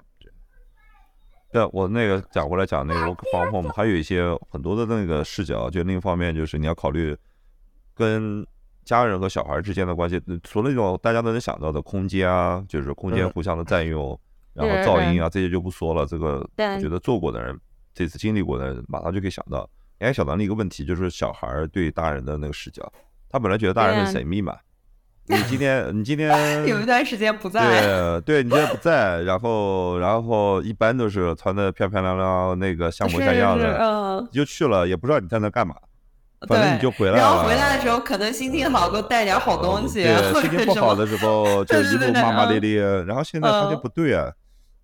[1.52, 5.70] 对，我那个讲过来讲那个 work from home，还有一些很多的那个视角。
[5.70, 7.16] 就另一方面，就是你要考虑
[7.94, 8.46] 跟
[8.84, 10.20] 家人和小孩之间的关系。
[10.42, 14.18] 除了那种大家都能想到的空间啊，就是空间互相的占用，
[14.52, 16.04] 然后噪音啊这些就不说了。
[16.04, 17.58] 这个我觉得做过的人，
[17.94, 19.68] 这次经历过的人，马上就可以想到。
[19.98, 22.92] 你还想到另一个问题，就是小孩对大人的那个视角，
[23.30, 24.54] 他本来觉得大人很神秘嘛。
[25.34, 26.30] 你今天，你今天
[26.66, 35.74] 有一段时间不在，对，对你今天不在， 然后，然后一般都是穿的漂漂亮亮，那个像模像样的，嗯，就去了，也不知道你在那干嘛，
[36.46, 37.18] 反正你就回来了。
[37.18, 40.04] 然后回来的时候，可能心情好，给我带点好东西。
[40.04, 42.82] 对，心情不好的时候，就一路骂骂咧咧。
[43.02, 44.30] 然后现在发现不对啊。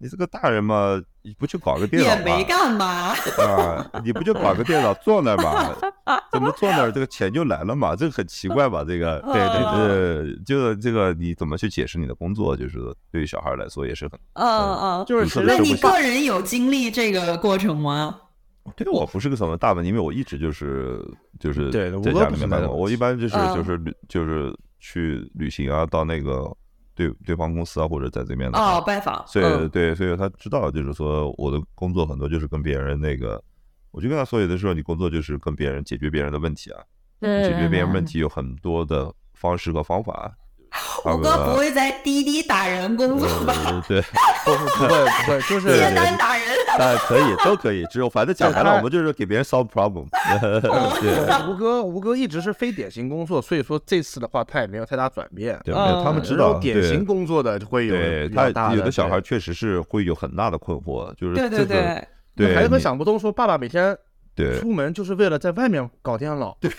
[0.03, 3.90] 你这个大人嘛，你不就搞个电脑也没干嘛啊？
[4.05, 5.72] 你不就搞个电脑坐那嘛？
[6.32, 7.94] 怎么坐那儿这个钱就来了嘛？
[7.94, 8.84] 这个很奇怪吧？
[8.84, 12.57] 这个 对对对，就这个你怎么去解释你的工作？
[12.57, 12.80] 就是
[13.12, 18.18] 对于小孩来说也是很嗯嗯，就是那你个人有经历这个过程吗？
[18.74, 21.00] 对我不是个什么大问题，因为我一直就是
[21.38, 26.53] 就是对在家里面办公，我一般就是就是旅就是去旅行啊，到那个。
[26.95, 33.43] 对对方公司啊，或者在这边的哦拜访，所以对，所以他知道，就是说我的工作很多就是跟别人那个，
[33.90, 36.82] 我就跟他说，有的时候你工作就是跟别人解决别人的问题啊，
[37.20, 40.36] 解决别人问题有很多的方式和方法。
[41.05, 43.85] 我哥不会在滴滴打人工作吧？
[43.87, 44.01] 对，
[44.45, 46.47] 不不 不会不会，就是接单打人。
[46.79, 50.07] 啊， 可以都可以，只有反正讲白了，我们就是给别人 solve problem。
[50.41, 55.61] 对，吴哥吴哥一直是非典型工作，所以说这次的话他也没有太大转变。
[55.64, 63.97] 对，他们知道典型工作的会有对他有的小孩确实是会有很大的困惑，就是对对对对，孩子们想不通，说爸爸每天。
[64.35, 66.70] 对，出门就是为了在外面搞电脑，对，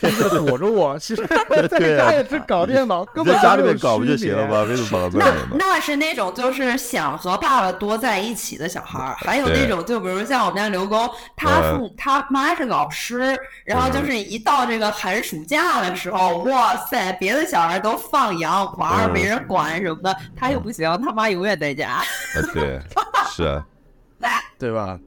[0.45, 0.97] 躲着我。
[0.99, 1.24] 其实
[1.70, 4.64] 在家也是搞电脑，根本在家里面搞不就行了吗？
[4.64, 22.01] 为什么跑到外面那那是那种就是想和爸爸多在一起的小孩儿，还有那种就比如像我们家刘工，他父他妈是老师，然后就是一到这个寒暑假的时候，哇塞，别的小孩都放羊玩，没人管什么的，他又不行，他妈永远在家。
[22.54, 22.80] 对，
[23.32, 23.66] 是啊，
[24.58, 24.97] 对吧？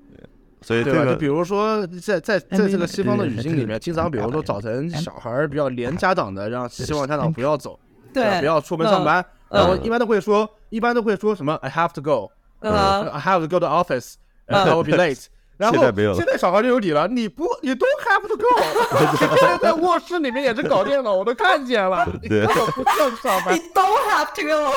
[0.67, 1.05] 所以对吧？
[1.05, 7.79] 就比如说，在在在这个西方的语境里面，经常比如说早晨小孩比较连家长的，让希望家长不要走，
[8.13, 15.27] 对，不要出门上班，然后一般都会说，一般都会说什么？I have to go，I have to go to office，I will be late。
[15.57, 15.79] 然后
[16.13, 18.45] 现在小孩就有理了，你不，你都 have to go，
[19.17, 23.55] 天天在卧室里面也是搞电脑，我都看见了， 根本不需要上班。
[23.55, 24.73] 你都 have to go，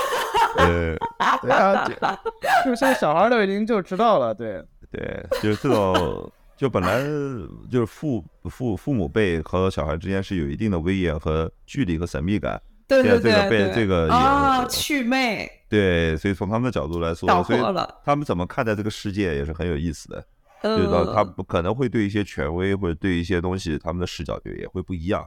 [0.55, 0.97] 对，
[1.41, 2.17] 对啊，
[2.63, 7.03] 就现在小孩都已经就知道了，对，对，就是这种，就本来
[7.69, 12.61] 就是父父父母辈和小孩之间是有一定的威严和距离和神秘感。
[12.87, 15.47] 对对对，被这个啊祛魅。
[15.69, 17.59] 对，所以从他们的角度来说，所以
[18.03, 20.25] 他们怎么看待这个世界也是很有意思的。
[20.63, 25.23] 就是说，他不可能会对一些权威或者对一些东西，他们的视角就也会不一样。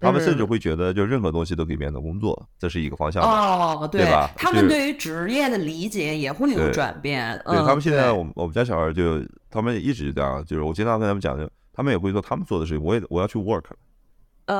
[0.00, 3.22] 他们甚至会觉得，就任何东西都可以变成工作，这是一个方向。
[3.22, 4.30] 哦，对吧？
[4.36, 7.40] 他们对于职业的理解也会有转变。
[7.46, 13.64] 对他们现在，我们我们家小孩就他们一直这样，就是我经常跟他们讲，就他们也会说他们做的事情，我也我要去 work。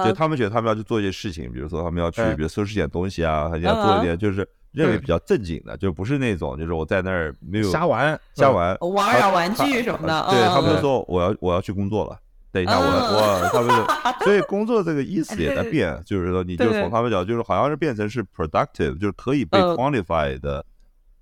[0.05, 10.26] 就他们觉得他们要去做一些事情，比如说他们要去，比如收拾点东西啊，还要做一点就是认为比较正经的，就不是那种就是我在那儿没有瞎玩瞎玩玩点玩具什么的。
[10.28, 12.18] 对他们就说我要我要去工作了，
[12.57, 13.70] 等一下我我他们
[14.24, 20.64] 所以工作这个意思也在变，就是说你就从他们讲就是好像是变成是 productive，就是可以被 quantify 的，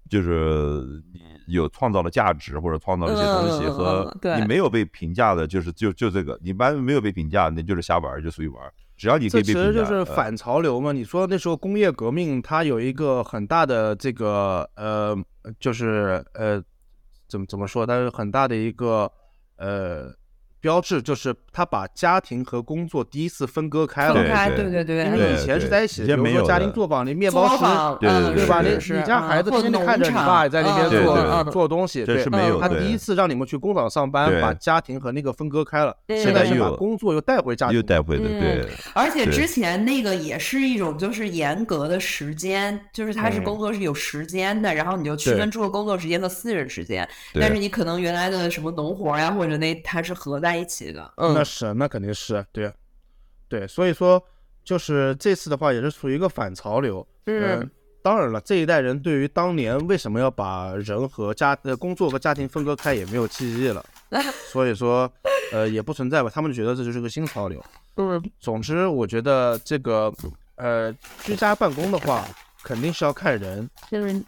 [0.08, 1.34] 就是你。
[1.46, 4.10] 有创造的价值或者创造一些东西和
[4.40, 8.62] 你没有被评价的，就是就就这个，你一般没有被评价，那就是瞎玩，就属于玩。
[8.96, 10.90] 只要你可以被评价，其实就是反潮流嘛。
[10.90, 15.14] 你说那时候工业革命，它有一个很大的这个呃，
[15.60, 16.62] 就是呃，
[17.28, 17.84] 怎么怎么说？
[17.84, 19.12] 它是很大的一个
[19.58, 20.10] 呃。
[20.64, 28.62] 标志就是他把家庭和工作第一次分割开了，分开，对对对，因为以前是在一起，比如说家庭作坊，那面包师，对吧？
[28.62, 32.58] 你你家孩子天天看着你爸在那边做做东西，对，是没有。
[32.58, 38.66] 他第一次让你们去工厂上班，把家庭和那个分割开了，现在是把工作又带回家庭，又带回的，对。
[38.94, 47.06] 而且之前那个也是一种就是严格的时间，就是他是工作是有时间的，然后你就区分出了工作时间和私人时间。
[47.34, 50.53] 但是你可能原来的什么农活呀，或者那他是合在。
[50.54, 52.72] 在一起的，嗯，那是，那肯定是，对，
[53.48, 54.22] 对，所以说，
[54.62, 57.68] 就是这次的话，也是属于一个反潮流，嗯，
[58.02, 63.84] 当然了，这一代人对于当年为什么要把人和家呃工作和家庭分割开，也没有记忆了，
[64.52, 65.12] 所以说，
[65.52, 67.60] 呃，也不存在吧，他们觉得这就是个新潮流，
[67.96, 70.12] 嗯，总之，我觉得这个，
[70.54, 70.92] 呃，
[71.24, 72.24] 居家办公的话，
[72.62, 74.24] 肯定是要看人，嗯，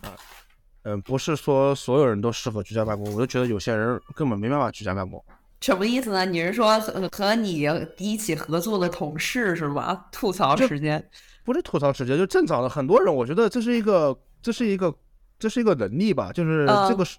[0.83, 5.25] 嗯，不是说所有人都适合居家办公，我就觉得有些人根本没办法居家办公。
[5.61, 6.25] 什么意思呢？
[6.25, 10.07] 你是说和和你一起合作的同事是吧？
[10.13, 11.03] 吐槽时间
[11.45, 12.69] 不是吐槽时间，就正常的。
[12.69, 14.95] 很多人我觉得这是一个，这是一个，
[15.39, 16.31] 这是一个能力吧。
[16.33, 17.17] 就是这个世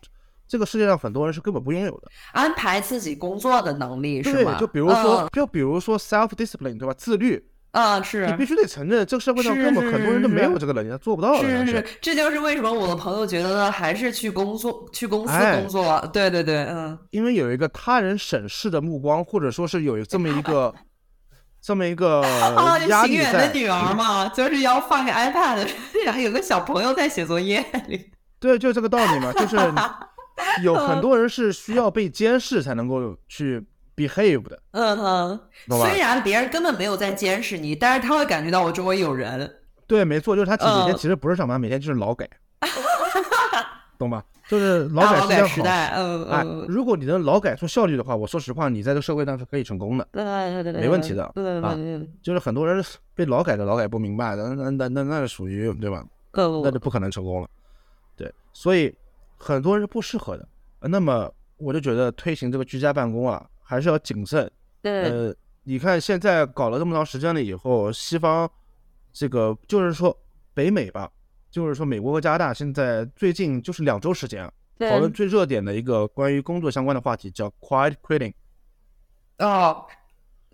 [0.48, 4.58] 这个世界上很多人是根本不拥有的，安排自己工作的能力是吧？
[4.60, 6.94] 就比如说，就比如说 self discipline 对吧？
[6.98, 7.44] 自律。
[7.72, 11.48] 啊，是你必须得承认，这个社会上根本很多人都没有这个能力，做不到的。
[11.48, 16.00] 是是是，这就是为什么我的朋友觉得呢还是去工作、去公司工作。
[16.12, 20.74] 对对对，嗯，因为有一个他人审视的目光，或者说是有这么一个
[21.62, 22.22] 这么一个
[22.88, 23.48] 压力在。
[23.48, 25.68] 的女儿嘛，就是要放个 iPad，
[26.04, 28.10] 然后有个小朋友在写作业里。
[28.40, 29.56] 对，就这个道理嘛，就是
[30.64, 33.64] 有很多人是需要被监视才能够去。
[33.98, 35.40] Behave 的，嗯哼，
[35.70, 39.52] 虽然别人根本没有在监视你，但是他会感觉到我周围有人。
[39.88, 42.30] 对，没错，就是他每天其实不是上班，每天就是劳改，
[43.98, 44.24] 懂吧？
[44.48, 52.10] 就是劳改时间时代，嗯哎，如果你能劳改出效率的话，我说实话，你在这个社会上是可以成功的，对对对对，没问题的对对对。
[52.22, 52.84] 就是很多人
[53.16, 56.06] 被劳改的劳改不明白，那那那那那是属于对吧？
[56.34, 57.48] 那就不可能成功了。
[58.16, 58.94] 对，所以
[59.38, 60.48] 很多人是不适合的。
[60.82, 63.44] 那么我就觉得推行这个居家办公啊。
[63.68, 64.50] 还是要谨慎。
[64.82, 68.50] 对呃，你看现在搞了这么长时间了以后，西方
[69.12, 70.18] 这个就是说
[70.54, 71.12] 北美吧，
[71.52, 74.50] 就是说美国和加拿大现在最近就是两周时间
[74.80, 78.34] 讨论最热点的一个关于工作相关的话题，叫 quiet quitting。
[79.40, 79.86] 哦，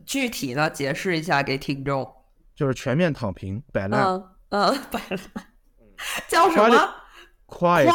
[0.05, 2.11] 具体呢解释一下给听众。
[2.55, 4.03] 就是全面躺平，摆烂。
[4.49, 5.19] 嗯，摆烂。
[6.27, 6.95] 叫什么
[7.53, 7.87] ？Quiet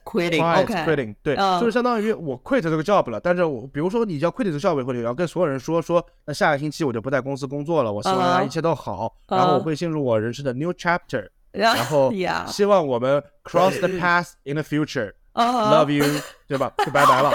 [0.00, 12.10] quitting，quiet quitting，对，就是相当于我 quit 这个 job 了，但是我比如说你叫 quit 这个 job 或者要跟所有人说说，那下个星期我就不在公司工作了，我希望大家一切都好，然后我会进入我人生的 new chapter，然后
[12.46, 16.04] 希望我们 cross the path in the future，love you，
[16.48, 16.72] 对吧？
[16.78, 17.30] 就拜拜了，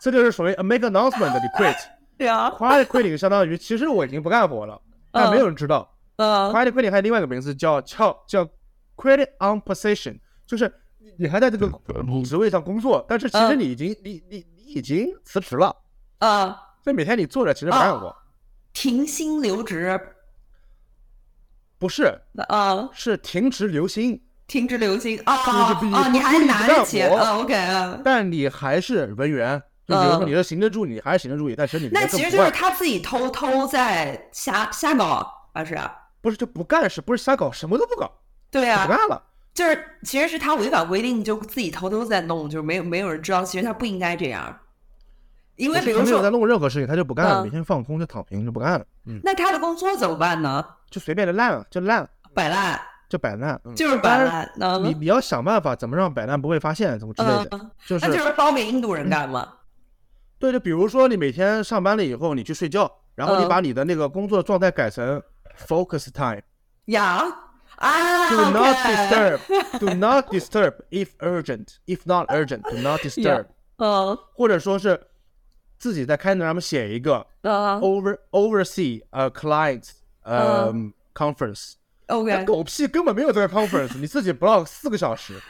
[0.00, 1.76] 这就是所谓 make announcement 的 quit。
[2.16, 5.90] 对啊，quiet quitting 相当于其实我已经不干活了，但没有人知道。
[6.16, 8.46] quiet quitting 还有另外一个名字叫叫叫
[8.94, 10.18] quit on position。
[10.50, 10.72] 就是
[11.16, 11.70] 你还在这个
[12.24, 15.76] 职位上工作，但是其实你已经你你你已经辞职了
[16.18, 18.12] 啊，所以每天你坐着其实没干活，
[18.72, 20.00] 停薪留职，
[21.78, 22.20] 不是。
[22.48, 29.62] 啊，是停职留薪，停职留薪啊啊，你还拿着钱啊，OK 啊，但你还是文员。
[29.86, 35.78] 就比如说你是行政助理还是行政助理，但其实你那其实就是他自己偷偷在瞎瞎搞，啊是
[36.20, 38.10] 不是就不干是，不是瞎搞，什么都不搞，
[38.50, 39.22] 对啊，不干了。
[39.52, 44.58] 就是其实是他违反规定，就自己偷偷在弄，就是没有没有人知道，其实他不应该这样。
[45.56, 48.84] 因为比如说没有在弄任何事情，他就不干了，每天放空就躺平就不干了。
[49.06, 50.64] 嗯，那他的工作怎么办呢？
[50.90, 52.80] 就随便的烂了，就烂，摆烂。
[53.10, 54.48] 就摆烂，就是摆烂。
[54.84, 57.70] 你你要想办法怎么让摆烂不会发现，怎么之类的。
[57.84, 59.46] 就是那就是包给印度人干嘛？
[60.38, 65.20] 对，就比如说你每天上班了以后，你去睡觉，然后你把你的那个工作状态改成
[65.66, 66.40] focus time。
[66.84, 67.24] 呀
[67.79, 68.29] 啊！
[68.29, 69.39] Do not disturb.
[69.79, 71.79] Do not disturb if urgent.
[71.85, 73.47] If not urgent, do not disturb.
[73.77, 74.17] 嗯。
[74.33, 75.07] 或者说是
[75.77, 79.89] 自己在开那上面写一个 over oversee a client
[80.23, 85.41] um conference。OK，狗屁根本没有这个 conference，你自己 block 四个小时，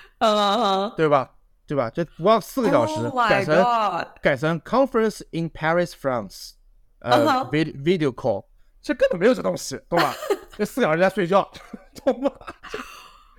[0.95, 1.31] 对吧？
[1.67, 1.89] 对吧？
[1.89, 6.51] 这 block 四个小时，改成改成 conference in Paris, France，
[6.99, 8.45] 呃，video video call，
[8.82, 10.14] 这根本没有这东西，懂吧？
[10.56, 11.48] 这四小时在睡觉，
[12.04, 12.30] 懂吗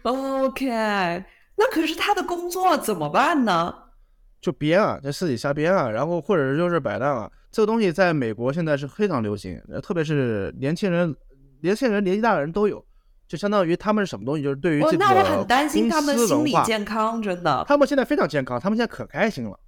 [0.03, 0.67] ？OK，
[1.55, 3.73] 那可是他的工作怎么办呢？
[4.39, 7.31] 就编啊，在私底下编啊，然后或者是就是摆烂啊。
[7.51, 11.15] 这个东西在美国现在是非常流行，特别是年轻人、
[11.61, 12.83] 年轻人、年纪大的人都有。
[13.27, 14.43] 就相当于他们是什么东西？
[14.43, 17.63] 就是对于这个那我很担心他们心理健康，真的。
[17.67, 19.59] 他们现在非常健康，他们现在可开心了。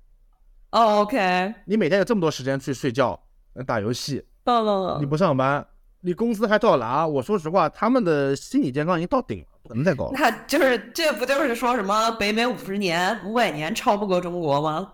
[0.71, 1.53] 哦，OK。
[1.65, 3.17] 你每天有这么多时间去睡觉、
[3.67, 5.65] 打游戏，嗯，你不上班，
[6.01, 7.07] 你工资还照拿。
[7.07, 10.11] 我说实话，他们的心理健康已经到顶了，不能再高了。
[10.19, 14.93] 那就是这不就是说什么北美五十年、五百年超不过中国吗？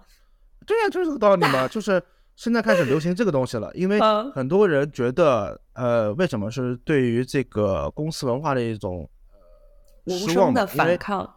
[0.66, 2.02] 对呀，就是这个道理嘛，就是。
[2.36, 4.00] 现在开始流行这个东西了，因为
[4.34, 9.06] 很多人觉得，呃，为什么是对于这个公司文化的一种
[10.06, 11.30] 呃失望的反抗？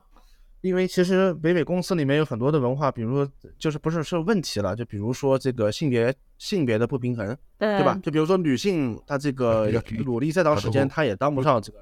[0.62, 7.98] 因为其实北美公司里面有很多的文化，比如说就是不是是问题了，就比如说这个性别性别的不平衡，对吧？
[8.02, 9.68] 就比如说女性她这个
[10.04, 11.78] 努力再长时间，她也当不上这个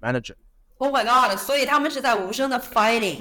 [0.00, 0.34] manager。
[0.78, 1.38] Oh my god！
[1.38, 3.20] 所以他们是在无声的 fighting，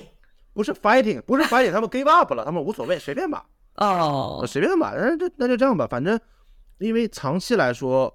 [0.53, 3.45] 不是 fighting，不是 fighting，他们 give up 了，他们无所谓，随便吧。
[3.75, 6.19] 哦，随便吧，那就那就这样吧，反正
[6.79, 8.13] 因为长期来说，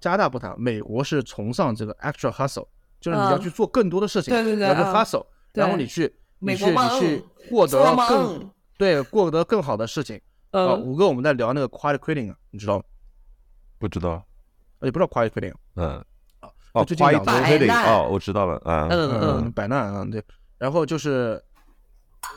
[0.00, 2.66] 加拿大不谈，美国是崇尚这个 extra hustle，
[3.00, 10.20] 就是你要去做更多的事情，对对对，要去 hustle，然后你去你去你去获得更对获得更好的事情。
[10.50, 12.84] 呃，五哥我们在聊那个 quiet quitting，你知道吗？
[13.78, 14.24] 不知道，
[14.82, 15.54] 也不知道 quiet quitting？
[15.76, 16.04] 嗯，
[16.74, 20.22] 哦，最近两 quitting，哦，我知道了，嗯嗯嗯，摆烂啊，对，
[20.58, 21.42] 然后就是。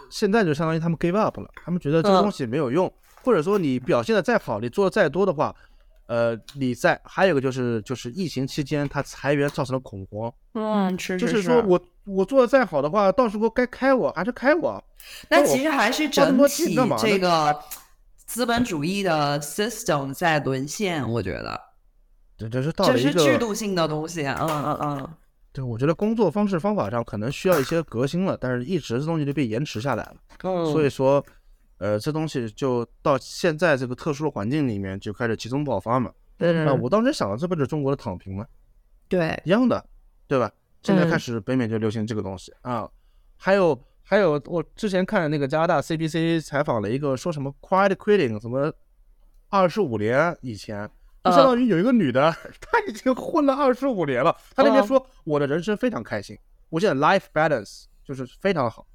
[0.10, 2.92] 现在就相当于他们 give up 了，他们觉得这个东西没有用，
[3.24, 5.56] 或者说你表现的再好，你做的再多的话，
[6.08, 14.84] 呃，你在还有个就是就是疫情期间他裁员造成了恐慌，嗯，是就是说我我做的再好的话，到时候该开我还是开我，
[15.30, 17.58] 那其实还是整体这个
[18.26, 21.62] 资本主义的 system 在沦陷，我觉得，
[22.38, 25.10] 这这是这是制度性的东西，嗯嗯嗯。
[25.54, 30.16] 对，我觉得工作方式方法上可能需要一些革新了，但是一直这东西就被延迟下来了。
[30.72, 31.26] 所以说，
[31.78, 36.12] 呃，这东西就到现在这个特殊的环境里面就开始集中爆发嘛。
[36.38, 38.46] 那我当时想的，这不是中国的躺平吗？
[39.08, 39.84] 对，一样的，
[40.28, 40.52] 对吧？
[40.84, 42.90] 现在开始北美就流行这个东西啊。
[43.36, 48.72] 还有还有，我之前看那个加拿大 CBC 采访了一个说什么 quiet quitting，什么
[49.50, 50.90] 二十五年以前。
[51.24, 54.34] 就相当于有一个女的， 她已经混了二十五年了。
[54.56, 56.38] 她那边说，我的人生非常开心，
[56.70, 58.88] 我现在 life balance 就是非常好，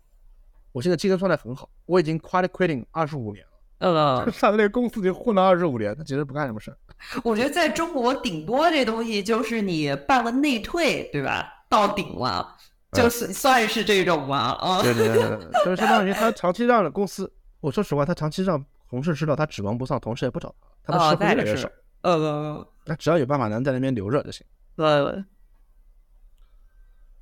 [0.72, 3.52] 我现在精神状态很好，我已经 quiet quitting 二十五年了。
[3.78, 6.76] 呃， 他在那个公司里混了二十五年，他其实不干什么事儿。
[7.24, 11.52] 我觉得在中国，顶多这东西就是你办了内退，对吧？
[11.68, 12.56] 到顶了，
[12.92, 14.56] 就是算是这种吧。
[14.60, 20.54] 啊，对对对，就是相当于 他长期让了公司，我说实话，他长期让同事知道他指望不上，同事也不找
[20.84, 21.68] 他，他的师傅越来越少。
[22.02, 24.46] 呃，那只要有办法能在那边留着就行。
[24.76, 25.24] 对，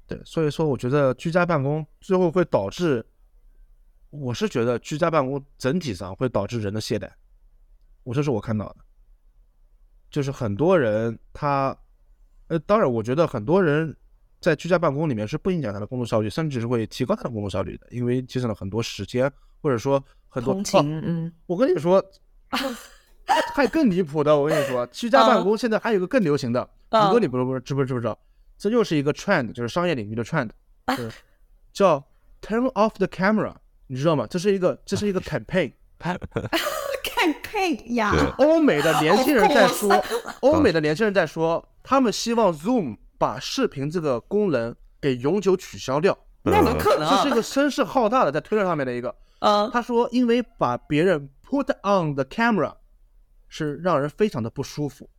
[0.07, 3.05] 对，所以说我觉得居家办公最后会导致，
[4.11, 7.09] 我是觉得居家办公整体上会导致人的懈怠。
[8.03, 8.77] 我这是我看到的，
[10.11, 11.77] 就是很多人他，
[12.49, 13.97] 呃，当然我觉得很多人
[14.41, 19.31] 在居家办公里面是不影响他的工作效率，甚至是会提高他的工作效率的，因为节省了很多时间，
[19.63, 20.55] 或者说很多。
[20.55, 22.05] 通勤，嗯，我跟你说。
[23.55, 28.19] 还更离谱的，我跟你说，居家办公现在还有个更流行的，五哥你不是不是知不知不知道？
[28.59, 30.51] 这又是一个 trend，就是商业领域的 trend，
[31.73, 32.05] 叫
[32.43, 33.55] turn off the camera，
[33.91, 34.25] 你知道吗？
[34.31, 38.15] 这是一个这是一个 campaign，campaign 呀。
[38.39, 40.01] 欧美的年轻人在说，
[40.43, 46.17] 欧美的年轻人在说，他们希望 Zoom 把视频这个功能给永久取消掉。
[46.45, 47.11] 那怎么可能？
[47.11, 49.13] 这是一个声势浩大的在推特上面的一个。
[49.41, 52.73] 嗯，他说，因为把别人 put on the camera
[53.49, 55.11] 是让人非常的不舒服，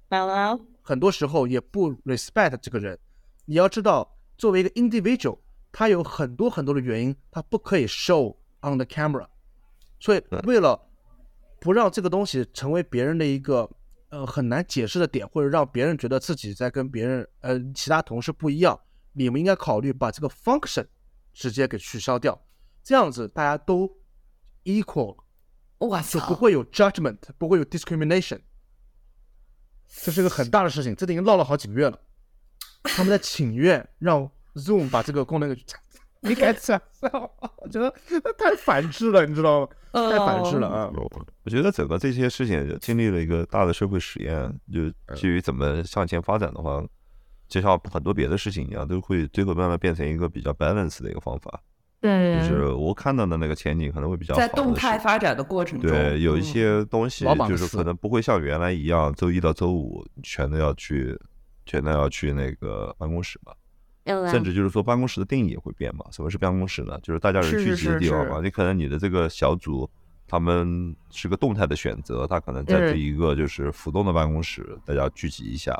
[0.82, 2.98] 很多时候也不 respect 这个人。
[3.46, 5.40] 你要知道，作为一个 individual，
[5.74, 9.28] 他有很多很多的原因，他不可以 show on the camera。
[10.00, 10.80] 所以为了
[11.60, 13.70] 不让这个东西成为别人的一个
[14.10, 18.80] 呃很难解释的点，或者让别人觉得自己在跟别人呃其他同事不一样，
[19.14, 20.88] 你们应该考虑把这个 function
[21.34, 22.40] 直接给取消掉，
[22.84, 23.90] 这样子大家都
[24.64, 25.18] equal。
[25.80, 28.40] 哇就不会有 judgment，不会有 discrimination，
[29.88, 32.00] 这是一个很大的事情，这已经闹了好几个月了。
[32.84, 35.56] 他们在请愿让 Zoom 把这个功能给，
[36.22, 37.32] 你该怎么？
[37.58, 37.92] 我 觉得
[38.38, 39.68] 太反智了，你知道吗？
[39.92, 40.90] 太反智了啊！
[41.44, 46.82] 我觉得整个这些事情经历了一个大的社会实验，就至于怎么向前发展的话，
[47.48, 51.60] 就像很多别的事情一样，都会最后慢慢变成一个比较 balance 的一个方法。
[52.00, 61.20] 对，就是我看到的那个前景可能会比较在动态发展的过程中，对，有一些东西就是可能不会像原来一样，周一到周五全都要去，
[61.66, 63.54] 全都要去那个办公室嘛。
[64.06, 66.06] 甚至就是说办公室的定义也会变嘛。
[66.12, 67.00] 什么是办公室呢？
[67.04, 68.42] 就是大家人聚集的地方嘛。
[68.42, 69.90] 你可能你的这个小组，
[70.28, 75.80] 他们是个动态的选择，他可能在这一个就是浮动的办公室，大家聚集一下，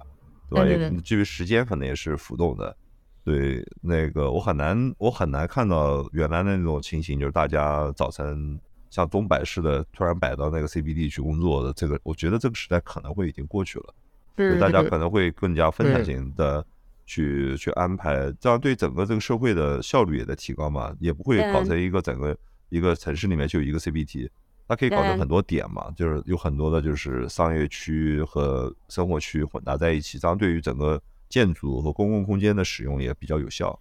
[0.50, 0.66] 对吧？
[0.66, 2.76] 也至于时间，可能也是浮动的。
[3.24, 8.60] 对，那个我很难，我很难看到原来的那种情形，就是大家早晨
[8.90, 13.94] 像钟摆似的突然摆到那个 CBD 去工作的这个，我觉得这个时代可能会已经过去了。
[14.36, 16.66] 对，大家可能会更加分散型的
[17.12, 22.38] 去去安排，这样对整个这个社会的效率也在提高嘛，也不会搞成一个整个
[22.70, 24.30] 一个城市里面就有一个 CBT，
[24.68, 31.02] 它可以搞成很多点嘛，就是有很多的就是商业区和生活区混搭在一起，这样对于整个。
[31.32, 33.80] 建筑和公共空间的使用也比较有效。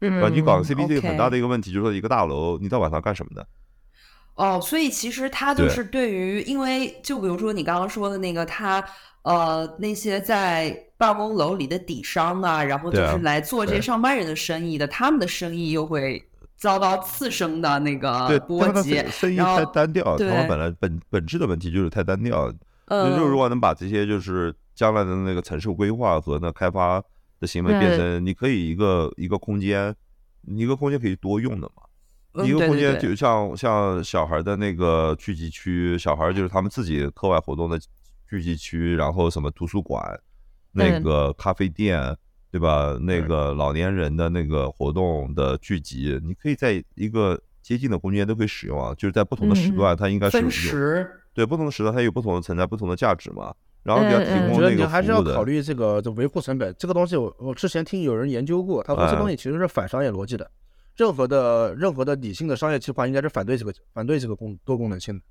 [0.00, 3.46] 嗯，你搞 CBD 很大的一个问题就是说，一个大楼你到晚上干什么呢？
[4.34, 8.84] 哦，所以其实它就是对于，因为就比如说你刚刚说的那个，他
[9.28, 16.22] 呃那些在办公楼里的底商啊，然后就是来做这些上班人的生意的，他们的生意又会
[16.56, 22.52] 遭到次生的那个波及，生意太单调，他们本来本本质的问题就是太单调。
[22.86, 24.54] 嗯，就如果能把这些就是。
[24.78, 27.02] 将来的那个城市规划和那开发
[27.40, 29.92] 的行为变成，你可以一个一个空间，
[30.46, 32.44] 一个空间可以多用的嘛。
[32.44, 37.76] 一个空间就像像小孩的那个聚集区，小孩就是他们自己课外活动的
[38.28, 40.02] 聚集区，然后什么图书馆、
[40.72, 42.16] 那个咖啡店，
[42.50, 42.98] 对吧？
[43.00, 48.94] 那个老年人的那个活动的聚集，你可以在一个接近的空间都可以使用啊。
[48.94, 53.54] 就是在不同的时段，它应该是有对不同的时段，它有不同的存在，不同的价值嘛。
[53.82, 56.74] 然后你要提供我觉得你还是要考虑这个这维护成本。
[56.78, 60.50] 这个东西我我之前听有人研究过，他说这东西其实是反商业逻辑的。
[60.96, 65.24] 任何的任何的理性的商业计划应该是反对这个反对这个功多功能性的。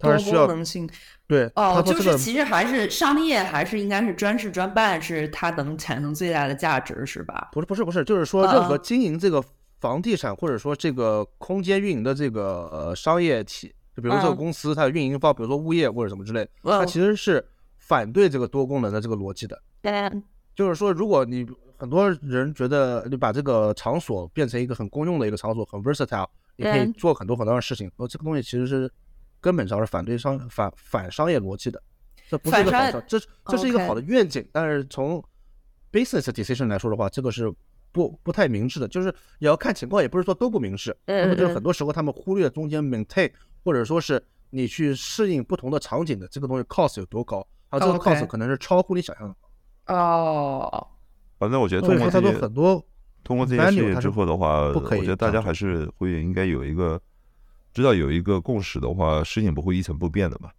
[0.00, 0.88] 多功能性
[1.26, 7.48] 对哦，就是其实还是商业还是应该是专事专办，是它能产生最大的价值，是吧？
[7.52, 9.42] 不是不是不是，就是说任何经营这个
[9.80, 17.44] 房地产或者说这个空间运营的这个呃商业体，就比如这个公司它的运营方，比如说物业或者什么之类，它其实是。
[17.82, 20.08] 反对这个多功能的这个逻辑的，对，
[20.54, 21.44] 就是说，如果你
[21.76, 27.90] 很多人觉得你把这个场所变成一个很公用的一个场所，很 versatile，你可以做很多很多的事情。
[27.96, 28.88] 呃，这个东西其实是
[29.40, 31.82] 根本上是反对商反反商业逻辑的，
[32.28, 35.22] 这不是一个好，这这是一个好的愿景，但是从
[35.90, 37.52] business decision 来说的话，这个是
[37.92, 39.08] 不不太明智的，就是
[39.38, 43.30] 也要看情况，也不是说都不明智，那么就是很多时候他们忽略中间 maintain，
[43.64, 47.46] 或者说是你去适应不同的场景的这个东西 cost 有多高。
[47.70, 49.94] 啊，这个 cost 可能是超乎你想象的。
[49.94, 50.88] 哦。
[51.38, 52.84] 反正我觉得通过这些很多，
[53.24, 57.00] 通过这些事情之后的话，我觉得大家还是会应该有一个
[57.72, 60.50] 知道有一个共识的话，事情不会一成不变的嘛。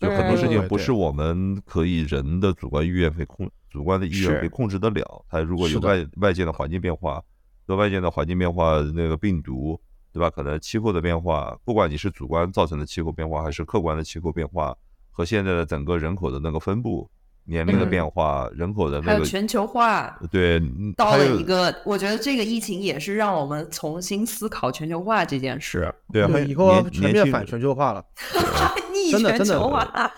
[0.00, 5.24] 就很多事情不是我们可以人的主观意愿可以控，主观的意愿可以控制得了。
[5.28, 7.22] 它如果有外外界的环境变化，
[7.66, 9.80] 和外界的环境变化，那个病毒，
[10.12, 10.30] 对吧？
[10.30, 14.76] 可能气候的变化，不管你是主观造成的气候变化，还是客观的气候变化。
[15.10, 17.10] 和现在的整个人口的那个分布、
[17.48, 20.60] 年龄的变化、人口的那个还有全球化，对，
[20.96, 25.92] 到了一个，我觉得这个疫情也是让我们重新思考全球化这件事。
[26.12, 28.04] 对，以后全面反全球化了。
[29.10, 29.46] 真的真的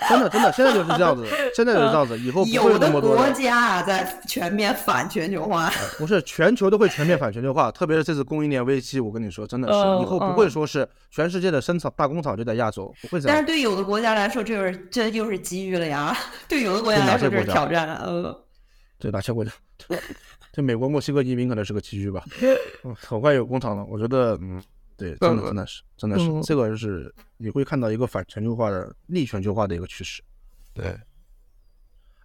[0.09, 13.37] 真的真的，现在就是这样子， 现在就是这样子，以后不会有的国家在全面反全球化，不是全球都会全面反全球化，特别是这次供应链危机，我跟你说，真的是以后不会说是全世界的生产大工厂就在亚洲，不会这样。
[13.37, 16.17] 但是对有的国家来说，这是这又是机遇了呀，
[16.49, 18.03] 对有的国家来说这是挑战了。
[18.05, 18.45] 呃，
[18.99, 19.51] 对哪些国家？
[20.53, 22.25] 对美国、墨西哥移民可能是个机遇吧。
[22.83, 24.61] 嗯，很快有工厂了，我觉得嗯。
[25.01, 30.23] 对，真的真的是真的是，这个是你会看到一个反全球化的逆全球化的一个趋势。
[30.75, 30.95] 对，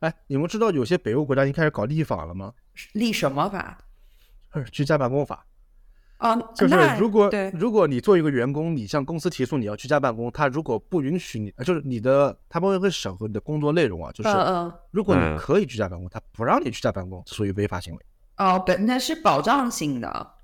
[0.01, 2.53] 哎，你们知道有些北欧国家已经开始搞立法了吗？
[2.91, 3.77] 立什么法？
[4.71, 5.45] 居家办公法。
[6.17, 14.29] 啊，就是如果如果你做一个员工，你向公司提出你要居家办公，他如果不允许你，就是你的他们会审核你的工作内容啊，就是
[14.91, 17.99] 如果你可以居家办公，他不让你居家办公，属于违法行为。
[18.37, 20.34] 哦，本那是保障性的，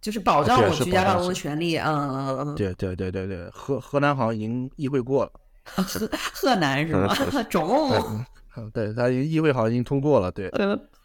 [0.00, 1.76] 就是保障我居家办公的权利。
[1.76, 2.54] 嗯嗯嗯。
[2.54, 5.32] 对对对对对，河河南好像已经议会过了。
[5.64, 7.14] 河河南是吗？
[7.50, 7.90] 中。
[8.72, 10.30] 对他议会好像已经通过了。
[10.30, 10.50] 对。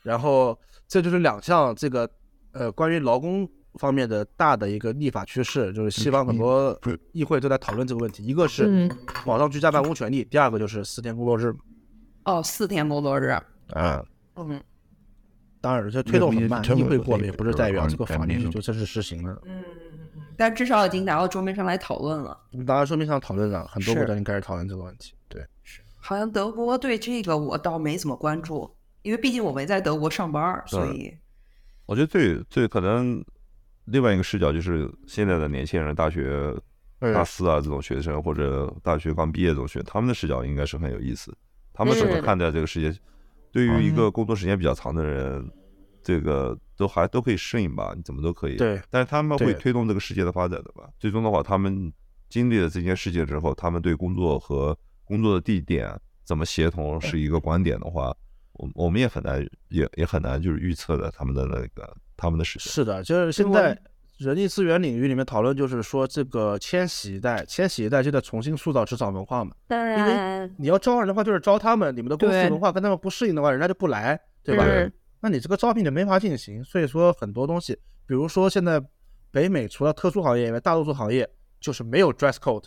[0.04, 0.58] 然后
[0.88, 2.10] 这就是两项这个
[2.52, 3.50] 呃关于劳工。
[3.76, 6.78] 方面的大的一个立法趋势，就是西方很多
[7.14, 8.22] 议会都在讨论这个问题。
[8.22, 8.90] 一个是
[9.26, 11.56] 保障居家办公权利，第二个就是四天工作日。
[12.26, 13.34] 哦，四天工作日。
[13.70, 14.06] 嗯，
[14.36, 14.62] 嗯。
[15.62, 19.40] 当然，这推动很慢，议会过了也不是代表这个法律就正式实行了。
[19.46, 19.66] 嗯嗯
[20.16, 20.22] 嗯。
[20.36, 22.38] 但至少已经拿到桌面上来讨论了。
[22.52, 25.14] 拿到桌面上讨论了，很多国家已经开始讨论这个问题。
[25.30, 25.46] 对。
[25.64, 25.82] 是。
[25.96, 28.70] 好像德国对这个我倒没怎么关注，
[29.04, 31.16] 因为毕竟我没在德国上班，所以。
[31.86, 33.24] 我觉得最最可能。
[33.86, 36.56] 另外一个视角就是现在的年轻人，大学
[37.00, 41.36] 大四啊这种学生，或者大学刚毕业这种学，他们的视角应该是很有意思。
[41.74, 42.98] 他们怎么看待这个世界？
[43.52, 45.52] 对于一个工作时间比较长的人，
[46.04, 47.94] 这个都还都可以适应吧？
[47.96, 48.58] 你怎么都可以。
[48.58, 48.82] 对。
[48.90, 50.90] 但是他们会推动这个世界的发展的吧？
[51.00, 51.92] 最终的话，他们
[52.30, 58.16] 经历了这件事情之后，他们对工作和工作的地点怎么协同是一个观点的话，
[58.54, 61.96] 我我们也很难也也很难就是预测的他们的那个。
[62.18, 63.76] 他们的事情是的，就是现在
[64.22, 69.52] 人力资源领域里面讨论，就是说这个千禧一代，千禧一代就在重新塑造职场文化嘛。
[69.68, 74.64] 因为你要招人的话，就是招他们，你们的公司文化跟他们不适应的话，人家就不来，对吧？
[75.22, 76.64] 那你这个招聘就没法进行。
[76.64, 77.74] 所以说很多东西，
[78.06, 78.80] 比如说现在
[79.32, 81.28] 北美除了特殊行业以外，大多数行业
[81.60, 82.66] 就是没有 dress code，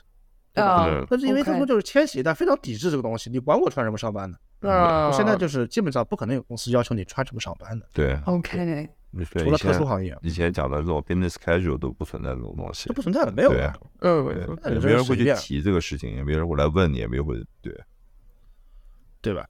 [0.52, 1.06] 对吧？
[1.08, 4.36] 但是因为他们就是千禧一代非常抵制这个东西，你管我穿什么上班呢？
[4.68, 7.86] 啊，现在就是基本上不可能有公司要求你穿什么上班的。
[7.92, 8.88] 对，OK。
[9.22, 13.50] 除了特殊行业，以前讲的这种 business casual 都不存在这种东西，都不存在的，没有。
[13.50, 13.70] 对，
[14.00, 14.24] 嗯，
[14.82, 17.72] 没人会去提这个事情，也没人会来问你，也没有会对，
[19.22, 19.48] 对吧？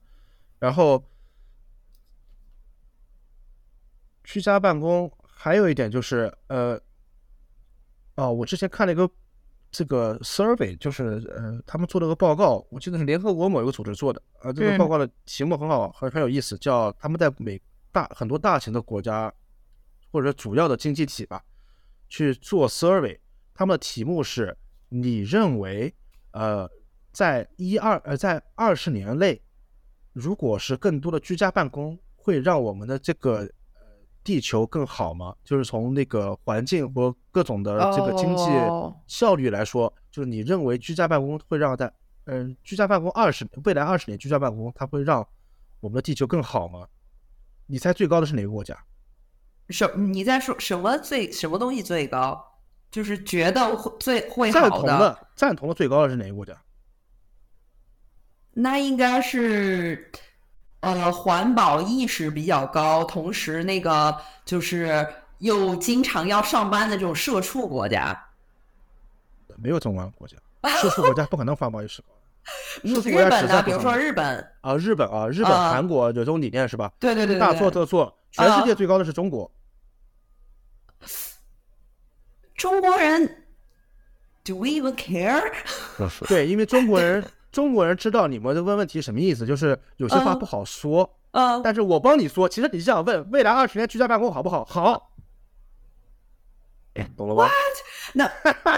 [0.59, 1.03] 然后
[4.23, 6.79] 居家办公还有一点就是，呃，
[8.15, 9.09] 哦，我之前看了一个
[9.71, 17.59] 这个 survey，就是呃，他们做了个报告，我记得是联合国某一个组织做的，呃，这个报告的题目很好，很很有意思，叫他们在美
[17.91, 19.33] 大很多大型的国家。
[20.15, 21.43] 或者主要的经济体吧，
[22.07, 23.19] 去做 survey，
[23.53, 25.93] 他们的题目是：你认为，
[26.31, 26.69] 呃，
[27.11, 29.41] 在一二呃在二十年内，
[30.13, 33.39] 如果是更多的居家办公，会让我们的这个
[33.73, 33.81] 呃
[34.23, 35.35] 地球更好吗？
[35.43, 38.45] 就是从那个环境和各种的这个经济
[39.05, 41.91] 效率来说，就是你认为居家办公会让在
[42.23, 45.27] 嗯居家办公二十未来二十年居家办公，它会让
[45.81, 46.87] 我们的地球更好吗？
[47.65, 48.81] 你猜最高的是哪个国家？
[49.69, 52.53] 什你在说什么最什么东西最高？
[52.91, 54.69] 就是觉得会最会好的。
[54.69, 56.55] 赞同的赞同的最高的是哪个国家？
[58.53, 60.09] 那应该是
[60.79, 65.05] 呃环保意识比较高，同时那个就是
[65.39, 68.17] 又经常要上班的这种社畜国家。
[69.57, 70.37] 没有这种国家，
[70.79, 72.07] 社畜国家不可能环保意识高。
[72.83, 73.63] 日本的？
[73.63, 76.91] 比如说日本啊，日本啊，日本、韩国有这种理念是吧？
[76.99, 78.15] 对对对，大错特错。
[78.31, 79.49] 全世界最高的是中国。
[82.55, 83.45] 中国人
[84.43, 85.43] ，Do we even care？
[86.27, 91.17] 对，因为中国人，中国人知道你们的问问题什么意思，就是有些话不好说。
[91.31, 91.61] 嗯。
[91.63, 94.63] 但是我帮你说，其实你是想问未来二十年居家办公好不好？
[94.65, 95.11] 好。
[97.17, 97.49] 懂了吧？
[98.13, 98.29] 那，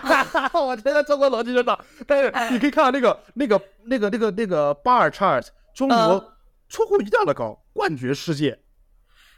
[0.60, 5.45] 我觉得中国逻辑就到，但是你可以看到那个、那个、那个、那个、那个 bar chart，
[5.76, 6.34] 中国
[6.68, 8.60] 出乎意料的高，冠绝世界。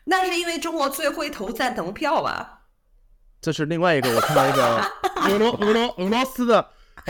[0.05, 2.61] 那是因为中国最会投赞同票吧？
[3.41, 4.81] 这是另外一个，我看到一个
[5.29, 6.65] 俄罗俄罗俄罗斯的，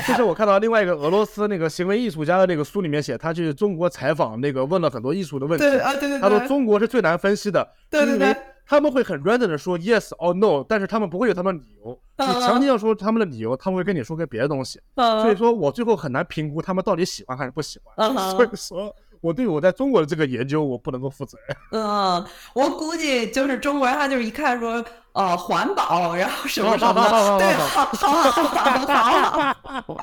[0.08, 5.66] 这是我看到另外一个俄罗斯那个行为艺术家的那个书里面写，他去中国采访，那个问了很多艺术的问题。
[5.66, 6.20] 对啊，对对对。
[6.20, 8.36] 他说中国是最难分析的，对对对。
[8.70, 12.00] 他们会很 random 的说 yes or no，但是他们不会有他们的理由。
[12.18, 14.80] 你强行要说他们的理由，他们会跟你说个别的东西。
[14.96, 18.14] 所以说我最后很难评估他们到底喜欢还是不喜欢。
[18.32, 18.96] 所以说。
[19.22, 21.58] 我对我在中国的这个研究，我不能够负责任。
[21.72, 24.82] 嗯，我估计就是中国人，他就是一看说，
[25.12, 29.98] 呃，环保，然后什么什么，对，好，好，好，好，好。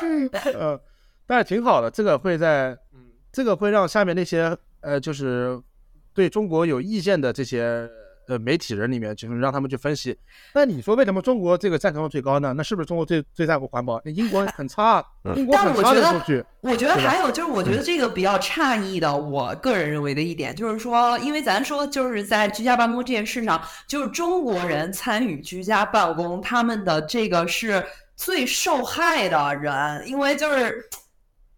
[0.00, 0.80] 嗯，
[1.26, 5.60] 但是挺好的，这个会在，嗯，这个会让下面那些，呃，就是
[6.16, 7.88] 对中国有意见的这些
[8.26, 10.18] 呃媒体人里面，就是让他们去分析。
[10.54, 12.54] 那你说为什么中国这个赞成度最高呢？
[12.56, 14.00] 那是不是中国最最在乎环保？
[14.02, 15.04] 那英国很差，
[15.36, 16.42] 英国很差的数据。
[16.62, 27.84] 我觉得还有就是，我觉得这个比较诧异的，我个人认为的一点就是说，因为咱说就是在居家办公这件事上，就是中国人参与居家办公，他们的这个是
[28.16, 30.82] 最受害的人，因为就是。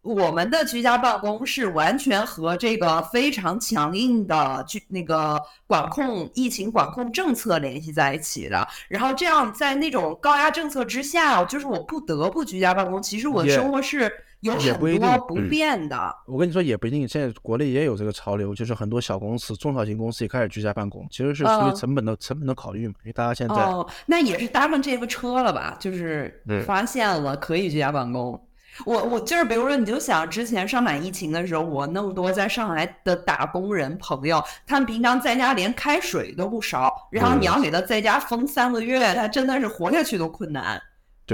[0.09, 13.03] 我们的居家办公是完全和这个非常强硬的居那个管控疫情管控政策联系在一起的，然后这样在那种高压政策之下，就是我不得不居家办公。
[13.03, 14.11] 其实我的生活是
[14.41, 16.17] 有很多不便的。
[16.27, 22.95] 我跟你说也不一定，现在国内也有这个潮流，就是很多小公司、中小型公司也开始居家办公，其实是出于成本的成本的考虑嘛。
[23.03, 25.77] 因为大家现在哦，那也是搭上这个车了吧？
[25.79, 28.41] 就是发现了可以居家办公。
[28.87, 40.81] 我我就是，比如说，你就想之前上海疫情的时候，我那么多在上海的打工人朋友，他们平常在家连开水都不烧，然后你要给他在家封三个月，他真的是活下去都困难。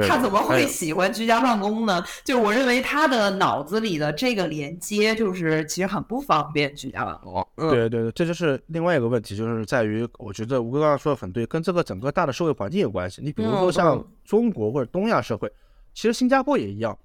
[0.08, 2.02] 他怎么会喜欢居家办公呢？
[2.24, 7.46] 就我认为他的脑子里的这个连接，就是其实很不方便居家办公。
[7.56, 13.22] 对对对，这就是另外一个问题，就是在于我觉得吴哥刚刚说的很对，跟这个整个大的社会环境有关系。
[13.22, 15.48] 你比如说像中国或者东亚社会，
[15.94, 16.98] 其实新加坡也一样。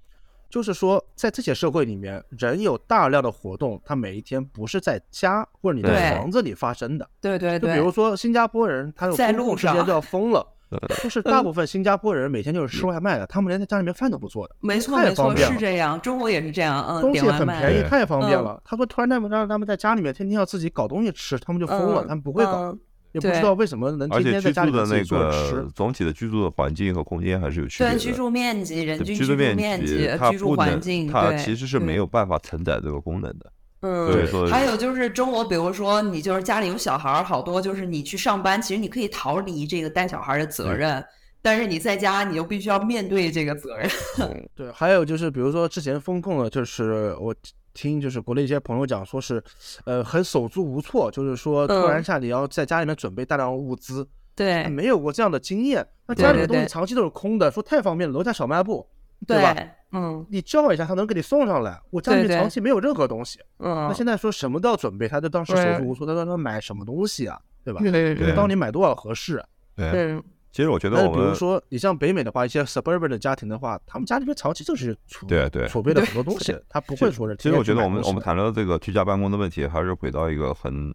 [0.49, 7.07] 就是说，在这些社会里面，人有大量的活动，他每一天不是在家或者你的房子里发生的。
[7.21, 7.69] 对对对。
[7.69, 10.45] 就比如说新加坡人，他有 公共时间都要疯了，
[11.03, 14.55] 就是 大部分新加坡人每天就是吃外卖的，他们连在家里面饭都不做的。
[14.59, 16.83] 没错没错，是这样，中国也是这样。
[16.87, 18.59] 嗯，东西很便宜，太方便了。
[18.65, 22.75] 他说突然他们让他们在家里面天天要自己搞东西吃，他们就疯了，他们不会搞。
[23.11, 25.67] 也不知道为什么能天天在家里自己做吃。
[25.73, 27.93] 总体的居住的环境和空间还是有区别的。
[27.93, 33.51] 对，居住面积、人均居住面积、居住环境，它其实是没有办法承载这个功能的。
[33.81, 34.51] 嗯，对。
[34.51, 41.03] 还有就是中国，比如说你就是家里有小孩儿，好多就是你去上班，其实你可以逃离这个带小孩的责任，
[41.41, 43.89] 但是你在家，你就必须要面对这个责任。
[44.55, 47.35] 对，还有就是比如说之前风控的，就是我。
[47.71, 49.41] 听就是国内一些朋友讲，说是，
[49.85, 54.05] 呃，很手足无措，就是说突然下你要在家里面准备大量物资，
[54.35, 58.85] 对，没有过这样的经验，那家里的东西长期都是空的，说太方便了，楼下小卖部，
[59.25, 59.55] 对吧？
[59.91, 61.79] 嗯，你叫一下，他能给你送上来。
[61.91, 67.79] 我家里面长期没有任何东西，嗯，那现在说什么都要准备，他就当时手足无措，他说他买什么东西啊，对吧？
[67.81, 69.41] 对对对，到底买多少合适？
[69.75, 70.21] 对。
[70.51, 77.35] 其实我觉得，比如说你像北美的话，一些 suburban 的家庭的话，他们家里面长期就是储对对储备了很多东西，他不会说是。
[77.35, 80.91] 其实我觉得我们我们谈到这个居家办公的问题，还是回到一个很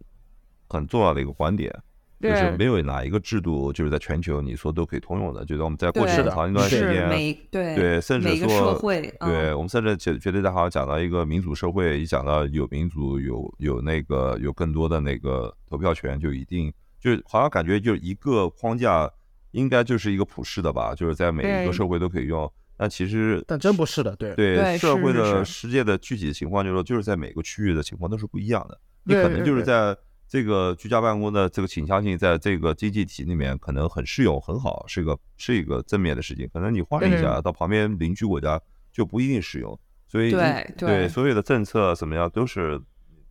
[0.69, 1.73] 很重要的一个观点，
[2.21, 5.45] 就是没有哪一个制度就是在全球你说都可以通用的。
[5.45, 7.09] 就是我们在过去长一段时间，
[7.53, 19.09] 对对，甚至说，会，对我们甚至觉觉得在好像讲到一个民主社会，一讲到有民主，有有那个有更多的那个投票权，就一定就好像感觉就一个框架。
[19.55, 22.51] 应该就是一个普世的吧，就是在每一个社会都可以用。
[22.77, 28.79] 但其实，但真不是的，对对，社会的世界的具体的情况，就是说，就是在每个区域的情况都是不一样的。
[29.05, 36.51] 你可能就是在这个居家办公的这个倾向性，在这个经济体里面可能很适用很好，是一个是一个正面的事情。
[36.53, 38.61] 可能你换一下到旁边邻居国家
[38.93, 39.79] 就不一定适用。
[40.09, 40.33] 所以
[40.77, 42.81] 对所有的政策怎么样都是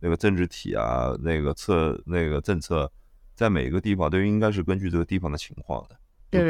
[0.00, 2.90] 那个政治体啊，那个策那个政策，
[3.34, 5.96] 在每一个地方都应该是根据这个地方的情况的。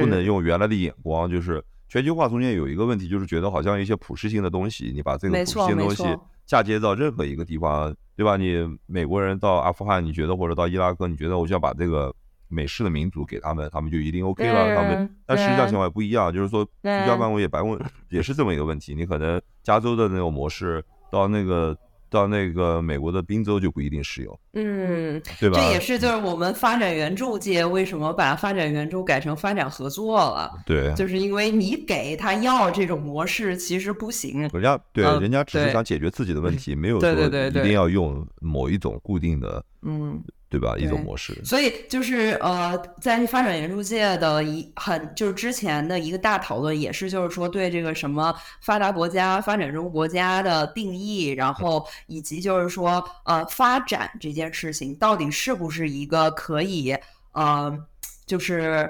[0.01, 6.05] 不能用原来的眼光，就是全球化中间有一个问题，就是觉得好像一些普适性的东西，你把这个普适性的东西
[6.47, 8.36] 嫁接到任何一个地方，对吧？
[8.36, 12.15] 你美国人到阿富汗，你觉得或者到伊拉克，你觉得我就要把这个
[12.48, 14.74] 美式的民族给他们，他们就一定 OK 了？
[14.74, 17.81] 他们但实际上情况不一样，就是说居家办公也白问
[18.11, 18.94] 也是这么一个问题。
[18.94, 21.77] 你可能加州的那种模式到那个。
[22.15, 25.59] 到那个美国的宾州就不一定适用，嗯，对吧？
[25.59, 30.53] 这也是就是我们发展援助界为什么把发展援助改成发展合作了？
[30.65, 40.23] 对，就是因为你给他要这种模式其实不行，人家对，人家只是想解决自己的问题，没有说一定要用某一种固定的，嗯。
[40.55, 40.76] 对吧？
[40.78, 56.97] 一种模式，所以就是呃，在发展援助界的一很就是之前的一个大讨论，也是就是说对这个什么发达国家、发展中国家的定义，然后以及就是说呃，发展这件事情到底是不是一个可以
[57.32, 57.76] 呃，
[58.24, 58.89] 就是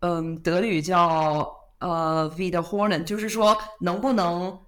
[0.00, 4.58] 嗯，德语叫呃 v i d e h o r e n 就是说能不能。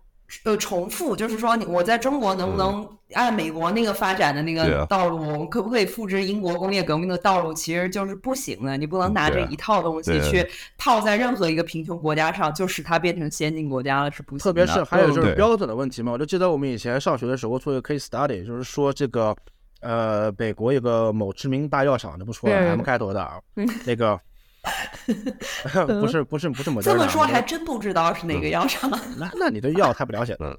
[0.45, 7.53] 呃，重复就是说，你我在中国能不能按美国那个发展的那个道路，我们可不可以复制英国工业革命的道路？
[7.53, 8.77] 其实就是不行的。
[8.77, 10.47] 你不能拿这一套东西去
[10.79, 14.45] 套在任何一个贫穷国家上，就使它变成先进国家了，是不行的。
[14.45, 16.13] 特别是还有就是标准的问题嘛。
[16.13, 19.37] 我就记得我们以前上学的时候做一个 case study，就是说这个
[19.81, 23.41] 呃，美国有个某知名大药厂，就不说了，M 开头的啊，
[23.87, 24.19] 那个
[26.01, 28.91] 不是不是不是某这么说还真不知道是哪个药厂。
[29.19, 30.57] 那那你对药太不了解了。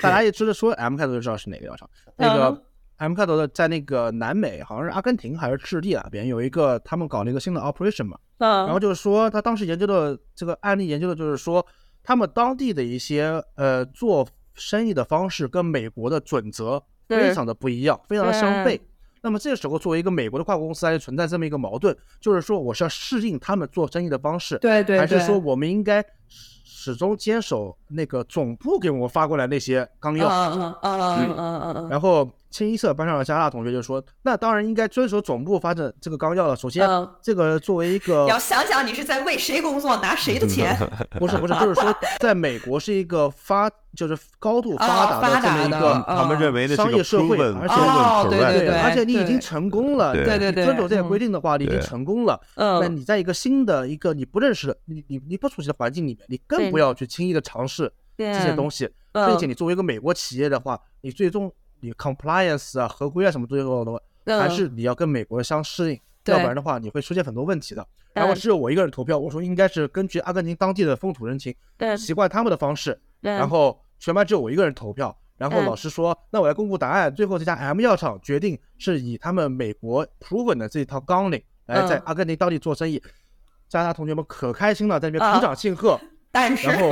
[0.00, 1.88] 大家也知道说 M 开头就知道是哪个药厂。
[2.16, 2.62] 那个
[2.96, 8.18] M 开头的在那个南美，好像是阿根廷还是智利那边有一个，他们搞了一个新的 operation 嘛。
[8.38, 11.64] 然后就是说他当时研究的这个案例研究的就是说，
[12.02, 16.82] 他们当地的一些呃做生意的方式跟美国的准则。
[17.08, 18.80] 非常的不一样，非常的相悖。
[19.26, 26.00] 那么这个时候，作为一个美国的跨国公司，还是存在这么一个矛盾，就是说，我是要适应他们做生意的方式，对对，还是说我们应该？
[26.28, 36.54] 始终坚守那个总部给我们发过来那些纲要，嗯嗯嗯嗯嗯然后清一色班上的加拿大同学就说：“那当然应该遵守总部发的这个纲要了。
[36.54, 36.88] 首先，
[37.20, 40.76] 这个作为一个 要想想你是在为谁工作，拿谁的钱？
[41.18, 50.36] 不是不是，就是说在美国是一个发就是高度发达的这么一个他们认为的商业社会，而且对对对，而且你已经成功了，对。
[50.36, 52.38] 对对，遵守这些规定的话，你已经成功了。
[52.54, 67.86] 那你在一个新的一个你不认识的你你你不熟悉的环境里面，你更不要去轻易的尝试这些东西，并且你作为一个美国企业的话，你最终你 compliance 啊、合规啊什么最后的，还是你要跟美国相适应，要不然的话你会出现很多问题的。
[68.12, 71.54] 然后只有我一个人投票，我说应该是根据阿根廷当地的风土人情，
[71.96, 83.02] 习惯他们的方式，然后全班只有我一个人投票，然后老师说那我来公布答案，最后这家 M 药厂决定是以他们美国 proven 的这一套纲领来在阿根廷当地做生意。
[83.68, 86.00] 加拿大同学们可开心了，在那边鼓掌庆贺。
[86.30, 86.90] 但是，然后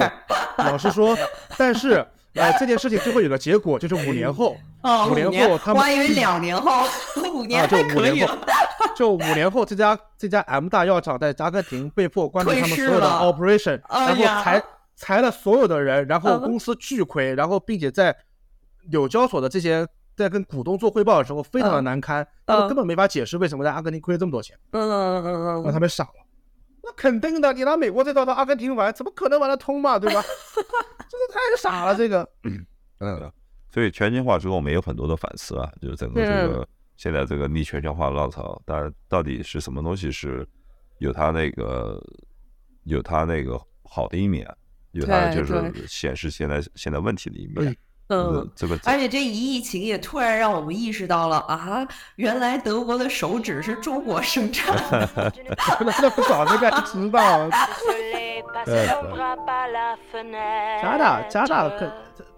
[0.59, 1.17] 老师说，
[1.59, 2.05] 但是，
[2.35, 4.57] 呃，这件事情最后有个结果，就是五年后，
[5.11, 6.85] 五年后他们，我以为两年后，
[7.33, 8.37] 五年 就五年后，
[8.97, 14.63] 就五年后，这家这家 M 大药厂在阿根廷被迫关闭他们所有的 operation，然后裁
[14.97, 18.15] 裁了所有的人，然后公司巨亏，然后并且在
[18.91, 19.87] 纽交所的这些
[20.17, 26.24] 在跟股东做汇报的时候非常的难堪，他们根本没法解释为什么在阿根廷亏了这么多钱，嗯嗯嗯嗯，让他们傻了。
[26.85, 29.99] 那肯定的，你拿美国这套到阿根廷玩，怎么可能玩得通嘛？
[29.99, 30.23] 对吧？
[31.09, 32.29] 这个太傻了，这个。
[32.43, 33.33] 嗯，
[33.71, 40.47] 所以全球化之后，我们有很多的反思啊，就是整个这个现在这个逆全球化浪潮，但到底是什么东西是
[40.99, 42.01] 有它那个
[42.85, 44.47] 有它那个好的一面，
[44.93, 47.77] 有它就是显示现在现在问题的一面。
[48.09, 51.87] 嗯，这个，而且这一疫情也突然让我们意识到了啊，
[52.17, 55.33] 原来德国的手指是中国生产的，
[56.03, 57.49] 那不早就该知道。
[60.83, 61.91] 加拿大，加拿大跟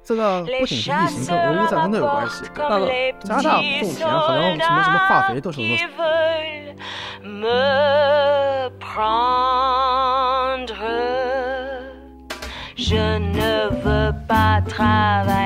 [0.05, 2.45] 这个不仅是疫情，跟俄乌战争都有关系。
[2.55, 3.63] 加拿大种
[3.95, 5.83] 田好像什么什么化肥都是俄罗斯。
[14.29, 15.45] pas travailler,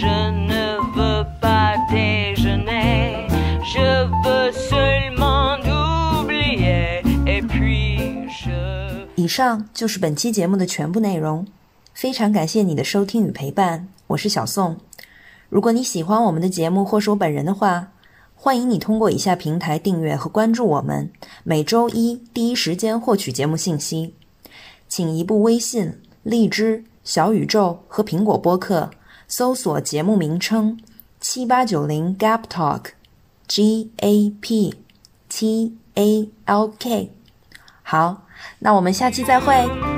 [0.00, 3.26] je ne veux pas déjeuner,
[3.64, 9.08] je veux seulement oublier et puis je。
[9.16, 11.44] 以上就是本期节目的全部内容，
[11.92, 14.76] 非常感谢你的收听与陪伴，我是小宋。
[15.48, 17.88] 如果你喜欢我们的节目或是我本人的话，
[18.36, 21.10] 欢迎你通过以下平台订阅和关注我们，
[21.42, 24.14] 每周一第一时间获取节目信息。
[24.88, 26.84] 请移步微信荔枝。
[27.04, 28.90] 小宇宙和苹果播客
[29.28, 30.80] 搜索节目名称
[31.20, 34.74] 七八九零 Gap Talk，G A P
[35.28, 37.12] T A L K。
[37.82, 38.22] 好，
[38.60, 39.97] 那我们下期再会。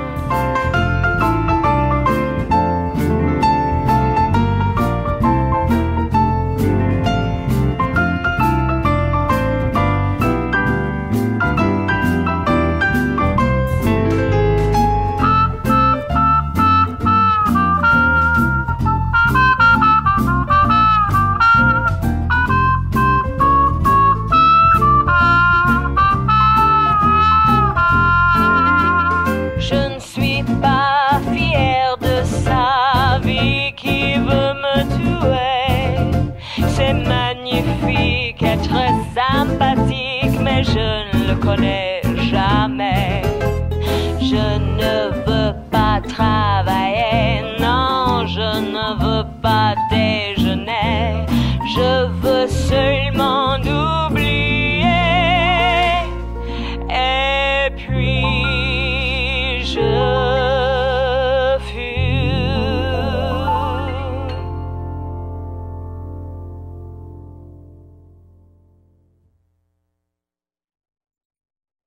[41.41, 41.90] connect.